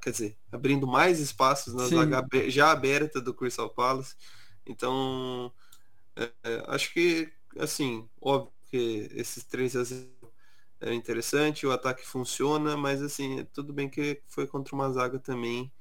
[0.01, 4.15] quer dizer, abrindo mais espaços na zaga já aberta do Crystal Palace.
[4.65, 5.51] Então,
[6.15, 10.07] é, é, acho que, assim, óbvio que esses 3 a 0
[10.79, 15.71] é interessante, o ataque funciona, mas assim, tudo bem que foi contra uma zaga também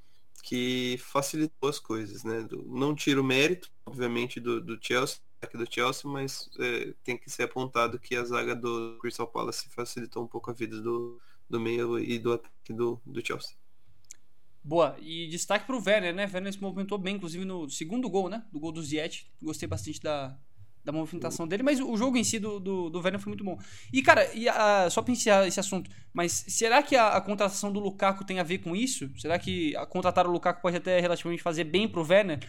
[0.41, 2.47] que facilitou as coisas, né?
[2.65, 5.19] Não tiro o mérito, obviamente, do, do Chelsea,
[5.53, 10.23] do Chelsea, mas é, tem que ser apontado que a zaga do Crystal Palace facilitou
[10.23, 11.19] um pouco a vida do,
[11.49, 13.55] do meio e do ataque do, do Chelsea.
[14.67, 16.29] Boa, e destaque para o Werner, né?
[16.31, 18.43] Werner se movimentou bem, inclusive no segundo gol, né?
[18.51, 19.25] Do gol do Ziet.
[19.41, 20.37] Gostei bastante da,
[20.83, 23.57] da movimentação dele, mas o jogo em si do, do, do Werner foi muito bom.
[23.93, 27.71] E, cara, e a, só para iniciar esse assunto, mas será que a, a, contratação
[27.71, 29.09] do Lukaku tem a ver com isso?
[29.17, 32.39] Será que a contratar o Lukaku pode até relativamente fazer bem pro Werner?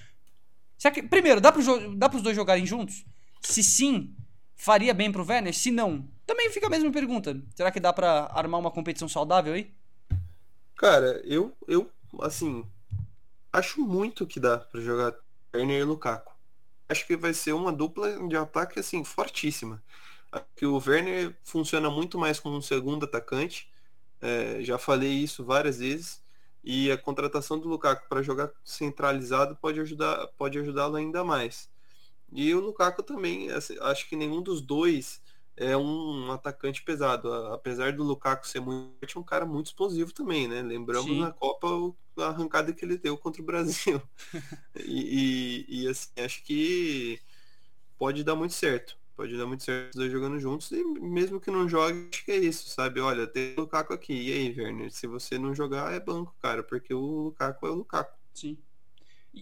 [0.77, 3.05] Será que, primeiro, dá, pro, dá pros dois jogarem juntos?
[3.43, 4.13] Se sim,
[4.57, 5.55] faria bem pro Werner?
[5.55, 7.41] Se não, também fica a mesma pergunta.
[7.55, 9.73] Será que dá para armar uma competição saudável aí?
[10.75, 11.91] Cara, eu, eu
[12.21, 12.65] assim,
[13.53, 15.15] acho muito que dá para jogar
[15.55, 16.33] Werner e Lukaku.
[16.89, 19.83] Acho que vai ser uma dupla de ataque assim fortíssima.
[20.57, 23.71] Que o Werner funciona muito mais como um segundo atacante.
[24.21, 26.23] É, já falei isso várias vezes.
[26.65, 31.69] E a contratação do Lukaku para jogar centralizado pode ajudar, pode ajudá-lo ainda mais.
[32.33, 35.21] E o Lukaku também, assim, acho que nenhum dos dois
[35.59, 37.33] é um atacante pesado.
[37.53, 40.63] Apesar do Lukaku ser muito é um cara muito explosivo também, né?
[40.63, 41.21] Lembramos Sim.
[41.21, 41.67] na Copa
[42.19, 44.01] a arrancada que ele deu contra o Brasil.
[44.87, 47.21] e, e, e, assim, acho que
[47.99, 48.97] pode dar muito certo.
[49.17, 50.71] Pode dar muito certo os dois jogando juntos.
[50.71, 53.01] E mesmo que não jogue, acho que é isso, sabe?
[53.01, 54.13] Olha, tem o Lukaku aqui.
[54.13, 54.93] E aí, Werner?
[54.93, 56.63] Se você não jogar, é banco, cara.
[56.63, 58.17] Porque o Lukaku é o Lukaku.
[58.33, 58.57] Sim.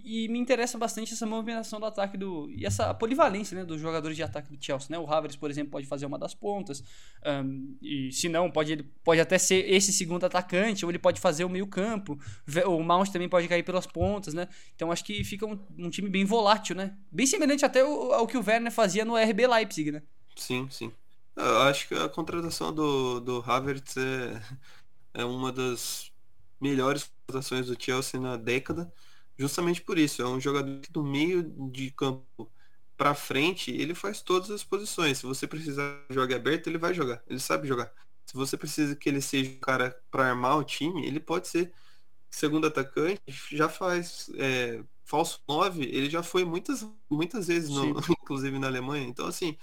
[0.05, 2.51] E me interessa bastante essa movimentação do ataque do.
[2.51, 4.89] E essa polivalência né, dos jogadores de ataque do Chelsea.
[4.91, 4.99] Né?
[4.99, 6.83] O Havertz, por exemplo, pode fazer uma das pontas.
[7.25, 11.45] Um, e se não, pode, pode até ser esse segundo atacante, ou ele pode fazer
[11.45, 12.19] o meio-campo.
[12.67, 14.49] O Mount também pode cair pelas pontas, né?
[14.75, 16.97] Então acho que fica um, um time bem volátil, né?
[17.11, 20.03] Bem semelhante até ao, ao, que o Werner fazia no RB Leipzig, né?
[20.35, 20.93] Sim, sim.
[21.35, 24.43] Eu acho que a contratação do, do Havertz é,
[25.15, 26.11] é uma das
[26.61, 28.91] melhores contratações do Chelsea na década
[29.39, 30.23] justamente por isso.
[30.23, 32.51] É um jogador que do meio de campo
[32.97, 35.19] para frente, ele faz todas as posições.
[35.19, 37.23] Se você precisar jogar aberto, ele vai jogar.
[37.29, 37.93] Ele sabe jogar.
[38.25, 41.73] Se você precisa que ele seja o cara para armar o time, ele pode ser
[42.31, 48.59] segundo atacante, já faz é, falso 9, ele já foi muitas, muitas vezes, no, inclusive
[48.59, 49.07] na Alemanha.
[49.07, 49.57] Então, assim,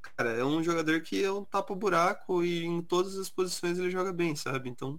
[0.00, 4.12] cara, é um jogador que é um tapa-buraco e em todas as posições ele joga
[4.12, 4.70] bem, sabe?
[4.70, 4.98] Então,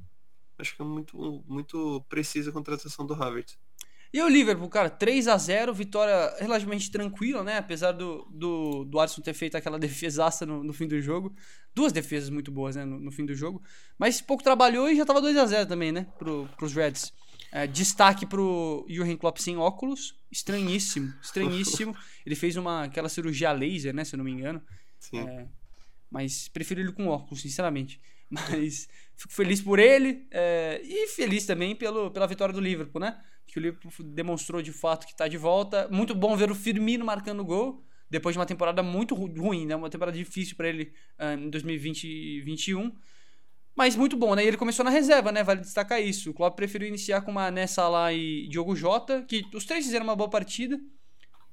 [0.57, 3.57] acho que é muito, muito precisa a contratação do Havertz.
[4.13, 7.57] E o Liverpool, cara, 3 a 0 vitória relativamente tranquila, né?
[7.57, 11.35] Apesar do, do, do Alisson ter feito aquela defesaça no, no fim do jogo.
[11.73, 12.85] Duas defesas muito boas, né?
[12.85, 13.63] No, no, fim do jogo.
[13.97, 16.05] Mas pouco trabalhou e já tava 2 a 0 também, né?
[16.19, 17.11] Pro, pros Reds.
[17.51, 20.15] É, destaque pro Jurgen Klopp sem óculos.
[20.31, 21.97] Estranhíssimo, estranhíssimo.
[22.23, 24.03] Ele fez uma, aquela cirurgia laser, né?
[24.03, 24.61] Se eu não me engano.
[24.99, 25.21] Sim.
[25.27, 25.47] É,
[26.11, 27.99] mas prefiro ele com óculos, sinceramente.
[28.29, 33.21] Mas fico feliz por ele é, e feliz também pelo, pela vitória do Liverpool, né?
[33.45, 35.87] Que o Liverpool demonstrou de fato que está de volta.
[35.89, 39.75] Muito bom ver o Firmino marcando gol depois de uma temporada muito ruim, né?
[39.75, 42.95] Uma temporada difícil para ele uh, em 2020 e 2021.
[43.75, 44.43] Mas muito bom, né?
[44.43, 45.43] E ele começou na reserva, né?
[45.43, 46.29] Vale destacar isso.
[46.29, 50.05] O Klopp preferiu iniciar com uma Nessa lá e Diogo Jota, que os três fizeram
[50.05, 50.79] uma boa partida.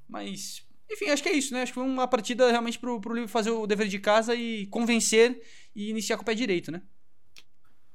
[0.06, 1.62] Mas, enfim, acho que é isso, né?
[1.62, 4.66] Acho que foi uma partida realmente pro, pro Liverpool fazer o dever de casa e
[4.66, 5.40] convencer
[5.74, 6.82] e iniciar com o pé direito, né?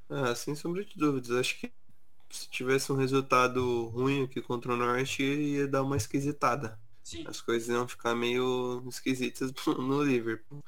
[0.09, 1.29] Ah, sem sombra de dúvidas.
[1.31, 1.71] Acho que
[2.29, 6.79] se tivesse um resultado ruim aqui contra o Norte, ia dar uma esquisitada.
[7.03, 7.23] Sim.
[7.27, 10.63] As coisas iam ficar meio esquisitas no Liverpool.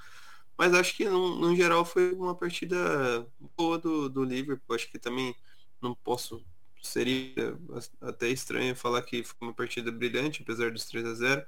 [0.58, 4.76] Mas acho que no, no geral foi uma partida boa do, do Liverpool.
[4.76, 5.36] Acho que também
[5.82, 6.44] não posso.
[6.82, 7.58] Seria
[8.02, 11.46] até estranho falar que foi uma partida brilhante, apesar dos 3 a 0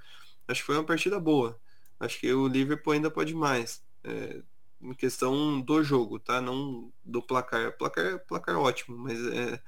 [0.47, 1.59] Acho que foi uma partida boa.
[1.99, 3.83] Acho que o Liverpool ainda pode mais.
[4.03, 4.41] É,
[4.81, 6.41] em questão do jogo, tá?
[6.41, 7.77] Não do placar.
[7.77, 9.61] Placar, placar ótimo, mas é,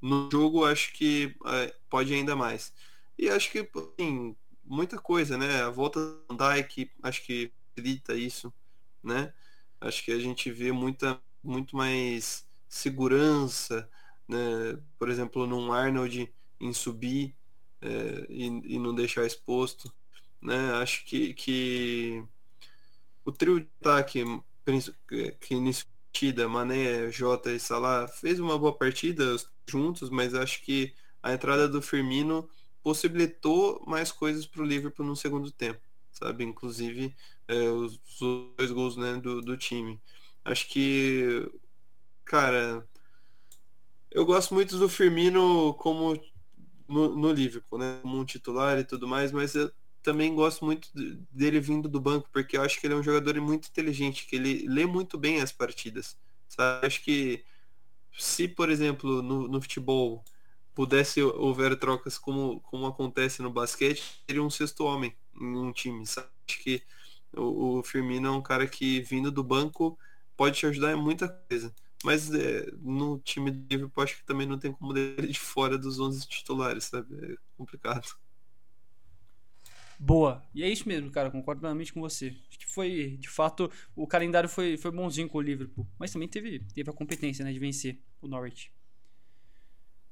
[0.00, 2.72] no jogo acho que é, pode ainda mais.
[3.18, 5.62] E acho que, assim, muita coisa, né?
[5.62, 8.52] A volta do Dyke, acho que grita isso
[9.02, 9.32] né?
[9.80, 13.88] Acho que a gente vê muita, muito mais segurança,
[14.26, 14.38] né?
[14.98, 17.34] Por exemplo, num Arnold em subir
[17.80, 19.92] é, e, e, não deixar exposto,
[20.40, 20.72] né?
[20.74, 22.24] Acho que, que
[23.24, 24.24] o trio de ataque
[25.40, 29.36] que iniciou partida, Mané, Jota e Salah, fez uma boa partida
[29.68, 32.48] juntos, mas acho que a entrada do Firmino
[32.82, 35.80] possibilitou mais coisas para o Liverpool no segundo tempo
[36.18, 36.44] sabe?
[36.44, 37.14] Inclusive
[37.46, 40.00] é, os, dois gols né, do, do time.
[40.44, 41.50] Acho que,
[42.24, 42.86] cara,
[44.10, 46.20] eu gosto muito do Firmino como
[46.88, 47.98] no, no Liverpool, né?
[48.02, 49.70] Como um titular e tudo mais, mas eu
[50.02, 50.88] também gosto muito
[51.30, 54.36] dele vindo do banco, porque eu acho que ele é um jogador muito inteligente, que
[54.36, 56.16] ele lê muito bem as partidas.
[56.48, 56.86] Sabe?
[56.86, 57.44] Acho que
[58.18, 60.24] se, por exemplo, no, no futebol
[60.74, 66.06] pudesse houver trocas como, como acontece no basquete, seria um sexto homem em um time.
[66.06, 66.28] Sabe?
[66.48, 66.82] Acho que
[67.36, 69.98] o, o Firmino é um cara que vindo do banco
[70.36, 71.74] pode te ajudar em muita coisa.
[72.04, 75.76] Mas é, no time do Liverpool acho que também não tem como dele de fora
[75.76, 77.32] dos 11 titulares, sabe?
[77.32, 78.08] É complicado.
[79.98, 80.42] Boa.
[80.54, 81.30] E é isso mesmo, cara.
[81.30, 82.36] Concordo plenamente com você.
[82.48, 85.86] Acho que foi, de fato, o calendário foi, foi bonzinho com o Liverpool.
[85.98, 88.70] Mas também teve, teve a competência, né, de vencer o Norwich.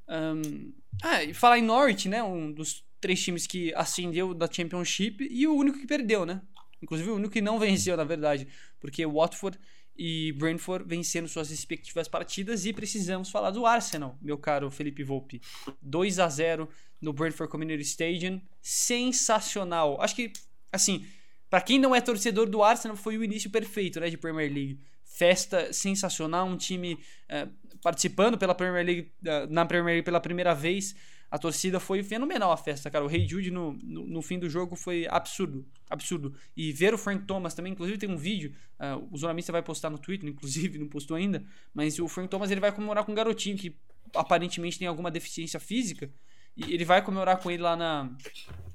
[0.08, 0.72] Um,
[1.02, 2.22] ah, e falar em Norwich, né?
[2.22, 6.42] Um dos três times que ascendeu da Championship e o único que perdeu, né?
[6.82, 8.48] Inclusive o único que não venceu, na verdade,
[8.80, 9.58] porque Watford
[9.98, 15.40] e Brentford venceram suas respectivas partidas e precisamos falar do Arsenal, meu caro Felipe Volpe.
[15.82, 16.68] 2 a 0
[17.00, 20.00] no Brentford Community Stadium, sensacional.
[20.00, 20.32] Acho que
[20.72, 21.06] assim,
[21.48, 24.80] para quem não é torcedor do Arsenal, foi o início perfeito, né, de Premier League.
[25.04, 30.54] Festa sensacional, um time uh, participando pela Premier League, uh, na Premier League pela primeira
[30.54, 30.94] vez.
[31.30, 33.04] A torcida foi fenomenal a festa, cara.
[33.04, 35.66] O Rei Jude no, no, no, fim do jogo foi absurdo.
[35.90, 36.34] Absurdo.
[36.56, 39.90] E ver o Frank Thomas também, inclusive tem um vídeo, uh, o Zonamista vai postar
[39.90, 43.14] no Twitter, inclusive, não postou ainda, mas o Frank Thomas ele vai comemorar com um
[43.14, 43.76] garotinho que
[44.14, 46.10] aparentemente tem alguma deficiência física.
[46.56, 48.10] E ele vai comemorar com ele lá na,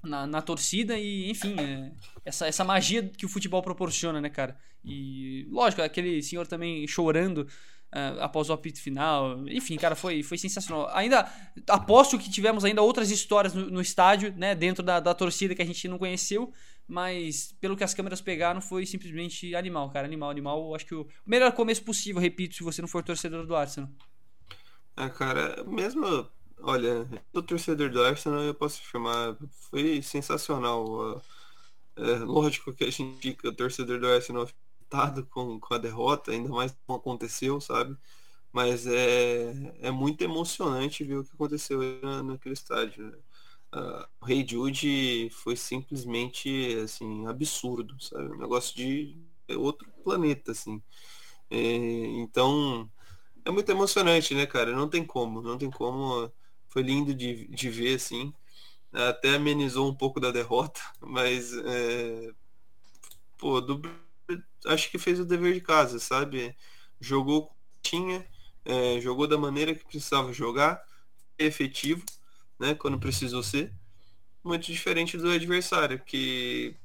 [0.04, 1.92] na, na torcida e, enfim, é,
[2.24, 4.56] essa, essa magia que o futebol proporciona, né, cara?
[4.84, 7.48] E, lógico, aquele senhor também chorando
[7.94, 9.48] uh, após o apito final.
[9.48, 10.90] Enfim, cara, foi, foi sensacional.
[10.94, 11.30] Ainda
[11.68, 15.62] aposto que tivemos ainda outras histórias no, no estádio, né, dentro da, da torcida que
[15.62, 16.52] a gente não conheceu,
[16.88, 20.76] mas pelo que as câmeras pegaram foi simplesmente animal, cara, animal, animal.
[20.76, 23.90] Acho que o melhor começo possível, repito, se você não for torcedor do Arsenal.
[24.96, 26.28] Ah, cara, mesmo,
[26.60, 29.38] olha, o torcedor do Arsenal eu posso afirmar,
[29.70, 31.22] foi sensacional.
[31.96, 34.48] É, lógico que a gente fica torcedor do Arsenal
[35.32, 37.98] com, com a derrota, ainda mais como aconteceu, sabe?
[38.52, 43.06] Mas é, é muito emocionante ver o que aconteceu na, naquele estádio.
[43.06, 43.18] Né?
[43.74, 48.26] Uh, o Rei Jude foi simplesmente assim absurdo, sabe?
[48.34, 49.18] Um negócio de
[49.58, 50.82] outro planeta, assim.
[51.50, 52.90] É, então
[53.46, 54.76] é muito emocionante, né, cara?
[54.76, 56.32] Não tem como, não tem como.
[56.70, 58.34] Foi lindo de, de ver, assim.
[58.94, 62.34] Até amenizou um pouco da derrota, mas é,
[63.38, 63.82] pô, do
[64.68, 66.56] acho que fez o dever de casa, sabe?
[67.00, 67.52] Jogou
[67.82, 68.26] tinha,
[68.66, 70.82] é, jogou da maneira que precisava jogar,
[71.38, 72.04] efetivo,
[72.60, 73.74] né, quando precisou ser.
[74.44, 76.76] Muito diferente do adversário, que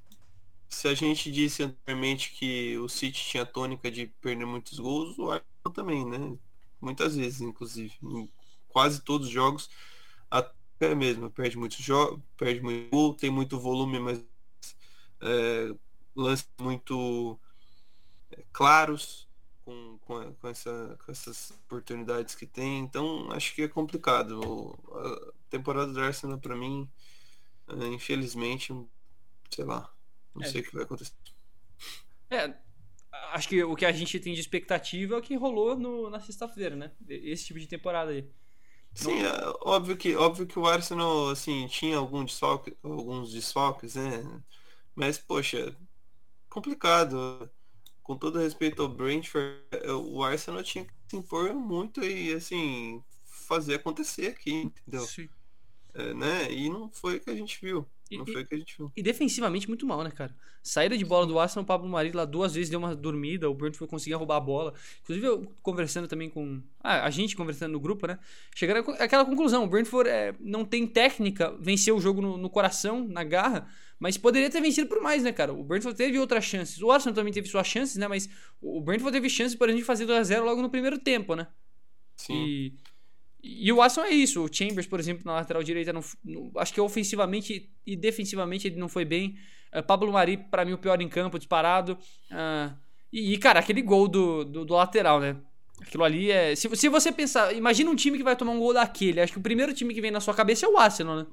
[0.68, 5.30] se a gente disse anteriormente que o City tinha tônica de perder muitos gols, o
[5.30, 6.36] Arsenal também, né?
[6.80, 7.94] Muitas vezes, inclusive.
[8.02, 8.28] Em
[8.68, 9.70] quase todos os jogos,
[10.30, 14.22] até mesmo, perde muitos jogos, perde muito gol, tem muito volume, mas
[15.22, 15.74] é,
[16.16, 17.38] lances muito
[18.32, 19.28] é, claros
[19.64, 22.80] com, com, com, essa, com essas oportunidades que tem.
[22.80, 24.78] Então, acho que é complicado.
[24.92, 26.88] A temporada do Arsenal, para mim,
[27.68, 28.72] é, infelizmente,
[29.50, 29.92] sei lá,
[30.34, 30.48] não é.
[30.48, 31.14] sei o que vai acontecer.
[32.30, 32.54] É,
[33.32, 36.20] acho que o que a gente tem de expectativa é o que rolou no, na
[36.20, 36.92] sexta-feira, né?
[37.08, 38.28] Esse tipo de temporada aí.
[38.94, 44.42] Sim, é, óbvio, que, óbvio que o Arsenal, assim, tinha algum desfalque, alguns desfalques, né?
[44.94, 45.76] Mas, poxa,
[46.56, 47.50] complicado.
[48.02, 53.02] Com todo respeito ao Brentford, é, o Arsenal tinha que se impor muito e, assim,
[53.24, 55.06] fazer acontecer aqui, entendeu?
[55.06, 55.28] Sim.
[55.96, 56.52] É, né?
[56.52, 57.86] E não foi o que a gente viu.
[58.12, 58.92] Não e, foi o que a gente viu.
[58.94, 60.34] E defensivamente muito mal, né, cara?
[60.62, 63.54] Saída de bola do Arsenal, o Pablo Mari lá duas vezes deu uma dormida, o
[63.54, 64.74] Brent foi conseguir roubar a bola.
[65.02, 66.60] Inclusive, eu conversando também com.
[66.82, 68.18] Ah, a gente conversando no grupo, né?
[68.54, 73.06] Chegaram àquela conclusão: o Brentford é, não tem técnica, venceu o jogo no, no, coração,
[73.08, 73.68] na garra,
[73.98, 75.52] mas poderia ter vencido por mais, né, cara?
[75.52, 76.82] O Brentford teve outras chances.
[76.82, 78.06] O Arsenal também teve suas chances, né?
[78.06, 78.28] Mas
[78.60, 81.46] o Brentford teve chance, por exemplo, de fazer 2x0 logo no primeiro tempo, né?
[82.16, 82.34] Sim.
[82.34, 82.74] E
[83.46, 84.44] e o Watson é isso.
[84.44, 88.76] O Chambers, por exemplo, na lateral direita, não, não, acho que ofensivamente e defensivamente ele
[88.76, 89.36] não foi bem.
[89.74, 91.98] Uh, Pablo Mari, para mim, o pior em campo, disparado.
[92.30, 92.74] Uh,
[93.12, 95.36] e, cara, aquele gol do, do, do, lateral, né?
[95.80, 96.54] Aquilo ali é.
[96.56, 99.20] Se, se você pensar, imagina um time que vai tomar um gol daquele.
[99.20, 101.26] Acho que o primeiro time que vem na sua cabeça é o Arsenal, né?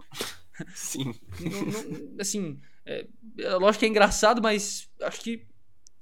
[0.75, 1.15] Sim.
[1.39, 3.07] não, assim, é,
[3.39, 5.45] é, lógico que é engraçado, mas acho que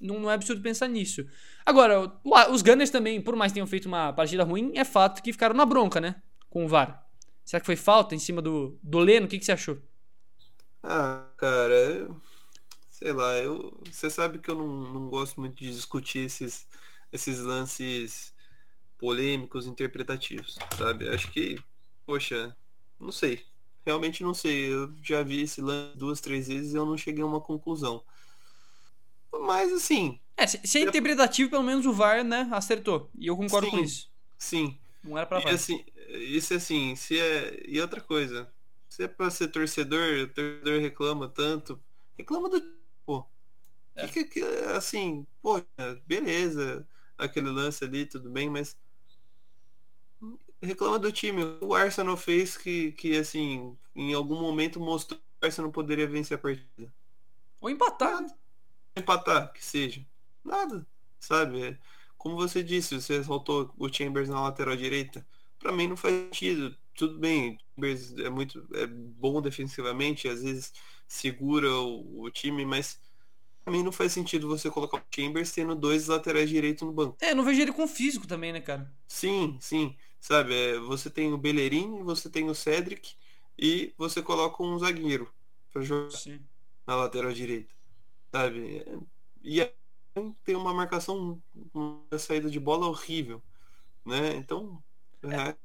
[0.02, 1.26] não, não é absurdo pensar nisso.
[1.66, 2.12] Agora,
[2.52, 5.56] os Gunners também, por mais que tenham feito uma partida ruim, é fato que ficaram
[5.56, 6.22] na bronca, né?
[6.50, 7.06] Com o VAR.
[7.46, 9.26] Será que foi falta em cima do, do Leno?
[9.26, 9.78] O que, que você achou?
[10.84, 12.10] Ah, cara,
[12.90, 16.68] sei lá, eu, você sabe que eu não, não gosto muito de discutir esses,
[17.12, 18.34] esses lances
[18.98, 21.10] polêmicos, interpretativos, sabe?
[21.10, 21.60] Acho que,
[22.06, 22.56] poxa,
[23.00, 23.46] não sei.
[23.86, 24.74] Realmente não sei.
[24.74, 28.04] Eu já vi esse lance duas, três vezes e eu não cheguei a uma conclusão.
[29.32, 30.20] Mas assim.
[30.36, 33.10] É, se é interpretativo, pelo menos o VAR, né, acertou.
[33.18, 34.12] E eu concordo sim, com isso.
[34.38, 34.78] Sim.
[35.04, 37.64] Não era pra e, assim, Isso assim, se é.
[37.68, 38.52] E outra coisa.
[38.90, 41.80] Se é pra ser torcedor, o torcedor reclama tanto.
[42.18, 42.62] Reclama do.
[43.06, 43.26] Pô.
[43.96, 44.08] É.
[44.08, 44.42] Que, que,
[44.76, 45.62] assim, pô,
[46.06, 46.88] beleza.
[47.18, 48.76] Aquele lance ali, tudo bem, mas.
[50.62, 51.58] Reclama do time.
[51.62, 56.36] O Arsenal fez que, que assim, em algum momento mostrou que o Arsenal poderia vencer
[56.36, 56.94] a partida.
[57.60, 58.26] Ou empatar.
[58.96, 60.06] Empatar, que seja.
[60.44, 60.86] Nada,
[61.20, 61.64] sabe?
[61.64, 61.78] É,
[62.18, 65.26] como você disse, você soltou o Chambers na lateral direita.
[65.60, 66.76] Para mim não faz sentido.
[66.96, 70.74] Tudo bem, o Chambers é muito é bom defensivamente, às vezes
[71.08, 73.00] segura o, o time, mas
[73.64, 77.18] pra mim não faz sentido você colocar o Chambers tendo dois laterais direitos no banco.
[77.22, 78.92] É, não vejo ele com físico também, né, cara?
[79.08, 79.96] Sim, sim.
[80.20, 83.16] Sabe, é, você tem o Bellerin, você tem o Cedric
[83.58, 85.32] e você coloca um zagueiro
[85.72, 86.40] para jogar sim.
[86.86, 87.81] na lateral direita
[88.32, 88.86] sabe?
[89.44, 89.70] E
[90.44, 91.42] tem uma marcação,
[91.74, 93.42] uma saída de bola horrível,
[94.06, 94.36] né?
[94.36, 94.82] Então,
[95.24, 95.56] é, é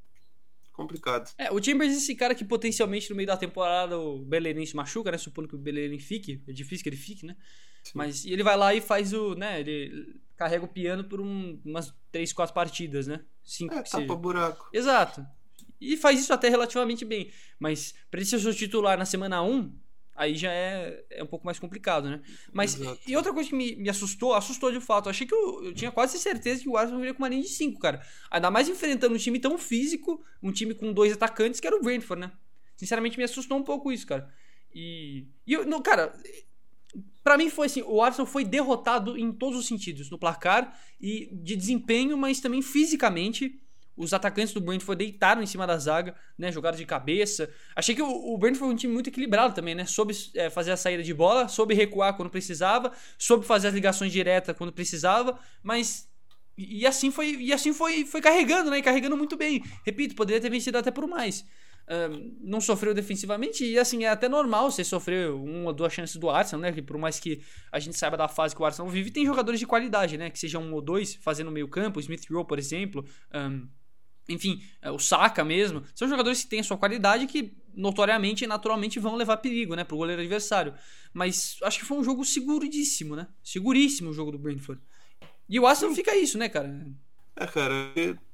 [0.71, 1.31] complicado.
[1.37, 4.75] É, o Chambers é esse cara que potencialmente no meio da temporada o Bellerin se
[4.75, 5.17] machuca, né?
[5.17, 7.35] Supondo que o Bellerin fique, é difícil que ele fique, né?
[7.83, 7.91] Sim.
[7.95, 9.59] Mas ele vai lá e faz o, né?
[9.59, 13.23] Ele carrega o piano por um, umas 3, 4 partidas, né?
[13.43, 14.69] Cinco, é, tapa buraco.
[14.71, 15.25] Exato.
[15.79, 17.31] E faz isso até relativamente bem.
[17.59, 19.73] Mas para ele ser seu titular na semana 1,
[20.17, 22.21] aí já é, é um pouco mais complicado, né?
[22.51, 22.99] Mas, Exato.
[23.07, 25.73] e outra coisa que me, me assustou, assustou de fato, eu achei que eu, eu
[25.73, 28.01] tinha quase certeza que o Arsenal viria com uma linha de 5, cara.
[28.31, 31.81] Ainda mais enfrentando um time tão físico, um time com dois atacantes, que era o
[31.81, 32.31] Brentford, né?
[32.75, 34.27] Sinceramente, me assustou um pouco isso, cara.
[34.73, 36.13] E, e eu, não, cara,
[37.23, 41.29] para mim foi assim, o Arsenal foi derrotado em todos os sentidos, no placar e
[41.31, 43.61] de desempenho, mas também fisicamente.
[43.97, 46.51] Os atacantes do Brentford deitaram em cima da zaga, né?
[46.51, 47.49] Jogaram de cabeça.
[47.75, 49.85] Achei que o, o Brentford foi um time muito equilibrado também, né?
[49.85, 54.11] Soube é, fazer a saída de bola, soube recuar quando precisava, soube fazer as ligações
[54.11, 56.07] diretas quando precisava, mas
[56.57, 58.79] e, assim foi e assim foi, foi carregando, né?
[58.79, 59.63] E carregando muito bem.
[59.85, 61.45] Repito, poderia ter vencido até por mais.
[62.41, 66.29] não sofreu defensivamente e assim é até normal você sofrer uma ou duas chances do
[66.29, 66.71] Arsenal, né?
[66.71, 67.41] Que por mais que
[67.71, 70.29] a gente saiba da fase que o Arsenal vive, tem jogadores de qualidade, né?
[70.31, 73.05] Que sejam um ou dois fazendo meio campo, Smith Rowe, por exemplo.
[73.33, 73.67] Um,
[74.29, 78.47] enfim, é, o Saka mesmo, são jogadores que têm a sua qualidade que notoriamente e
[78.47, 80.73] naturalmente vão levar perigo, né, pro goleiro adversário.
[81.13, 83.27] Mas acho que foi um jogo seguríssimo, né?
[83.43, 84.81] Seguríssimo o jogo do Brentford.
[85.47, 86.85] E o Arsenal fica isso, né, cara?
[87.35, 87.73] É, cara,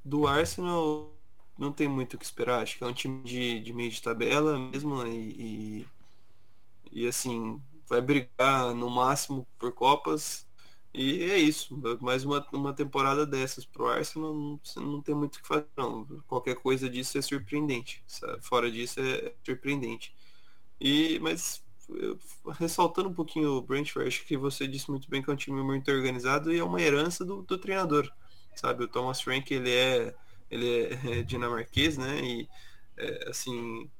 [0.04, 1.14] do Arsenal
[1.58, 2.62] não tem muito o que esperar.
[2.62, 5.10] Acho que é um time de, de meio de tabela mesmo né?
[5.10, 5.86] e,
[6.92, 10.46] e, e assim, vai brigar no máximo por Copas.
[10.94, 11.76] E é isso.
[12.00, 16.04] Mais uma, uma temporada dessas pro Arsenal não, não tem muito o que fazer, não.
[16.28, 18.04] Qualquer coisa disso é surpreendente.
[18.40, 20.14] Fora disso é surpreendente.
[20.80, 22.16] E, mas eu,
[22.60, 25.62] ressaltando um pouquinho o Brentford, acho que você disse muito bem que é um time
[25.62, 28.08] muito organizado e é uma herança do, do treinador.
[28.54, 30.14] Sabe, o Thomas Frank ele é
[30.50, 32.20] ele é, é dinamarquês, né?
[32.22, 32.48] E
[32.96, 33.90] é, assim.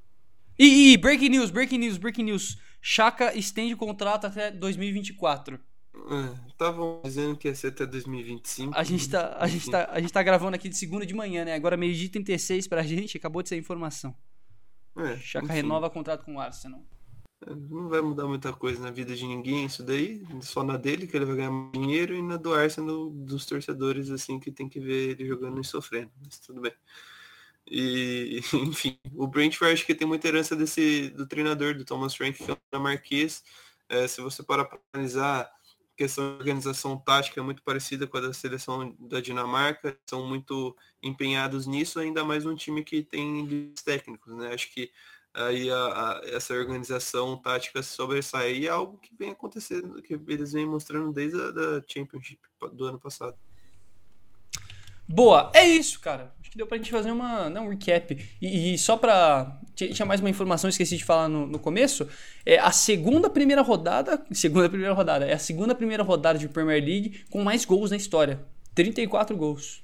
[0.57, 2.57] E, e, breaking news, breaking news, breaking news.
[2.81, 5.59] Chaka estende o contrato até 2024.
[6.49, 8.77] Estavam é, dizendo que ia ser até 2025.
[8.77, 11.45] A gente, tá, a, gente tá, a gente tá gravando aqui de segunda de manhã,
[11.45, 11.55] né?
[11.55, 14.15] Agora meio-dia 36 pra gente, acabou de ser informação.
[14.97, 15.55] É, Chaka enfim.
[15.55, 16.85] renova contrato com o Arsenal.
[17.47, 21.15] Não vai mudar muita coisa na vida de ninguém isso daí, só na dele que
[21.15, 25.11] ele vai ganhar dinheiro e na do Arsenal dos torcedores assim que tem que ver
[25.11, 26.73] ele jogando e sofrendo, mas tudo bem.
[27.71, 32.43] E enfim, o Brentford acho que tem muita herança desse do treinador do Thomas Frank
[32.43, 33.43] que é o Marquês.
[33.89, 35.51] É, se você parar para analisar
[35.97, 40.77] questão de organização tática é muito parecida com a da seleção da Dinamarca, são muito
[41.03, 44.53] empenhados nisso, ainda mais um time que tem técnicos, né?
[44.53, 44.91] Acho que
[45.33, 50.67] aí a, a, essa organização tática sobressair é algo que vem acontecendo, que eles vêm
[50.67, 52.41] mostrando desde a da Championship
[52.73, 53.37] do ano passado.
[55.09, 56.35] Boa, é isso, cara.
[56.55, 58.17] Que deu pra gente fazer uma, não, um recap.
[58.41, 59.61] E, e só pra.
[59.75, 62.09] Tinha mais uma informação, esqueci de falar no, no começo.
[62.47, 64.25] É a segunda primeira rodada.
[64.31, 65.25] Segunda primeira rodada.
[65.25, 68.47] É a segunda primeira rodada de Premier League com mais gols na história.
[68.73, 69.83] 34 gols.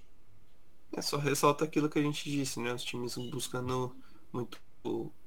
[0.96, 2.72] É só ressalta aquilo que a gente disse, né?
[2.72, 3.92] Os times buscando
[4.32, 4.56] muito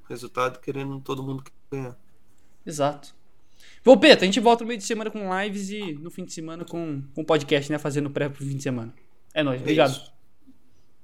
[0.07, 1.97] resultado, querendo todo mundo ganhar.
[2.65, 3.13] Exato.
[3.83, 6.63] Volpeta, a gente volta no meio de semana com lives e no fim de semana
[6.63, 7.77] com, com podcast, né?
[7.77, 8.93] Fazendo pré pro fim de semana.
[9.33, 9.91] É nóis, é obrigado.
[9.91, 10.13] Isso.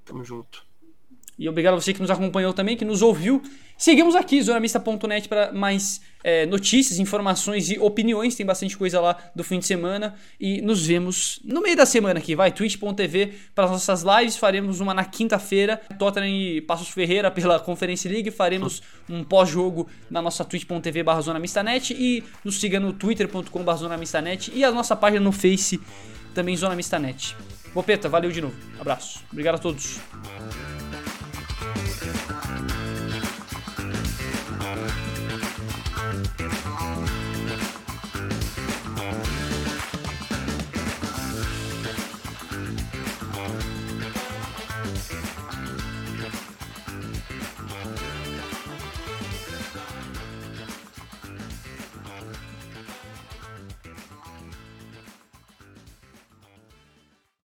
[0.10, 0.64] Tamo junto.
[1.38, 3.42] E obrigado a você que nos acompanhou também, que nos ouviu.
[3.78, 8.36] Seguimos aqui, zonamista.net, para mais é, notícias, informações e opiniões.
[8.36, 10.16] Tem bastante coisa lá do fim de semana.
[10.38, 12.52] E nos vemos no meio da semana aqui, vai.
[12.52, 14.36] twitch.tv para as nossas lives.
[14.36, 15.80] Faremos uma na quinta-feira.
[15.98, 18.32] Tottenham e Passos Ferreira pela Conference League.
[18.32, 21.94] Faremos um pós-jogo na nossa twitch.tv barra zonamistanet.
[21.94, 24.52] E nos siga no twitter.com barra zonamistanet.
[24.56, 25.80] E a nossa página no Face,
[26.34, 26.76] também Zona
[27.74, 28.56] Bopeta, valeu de novo.
[28.80, 29.24] Abraço.
[29.32, 30.00] Obrigado a todos.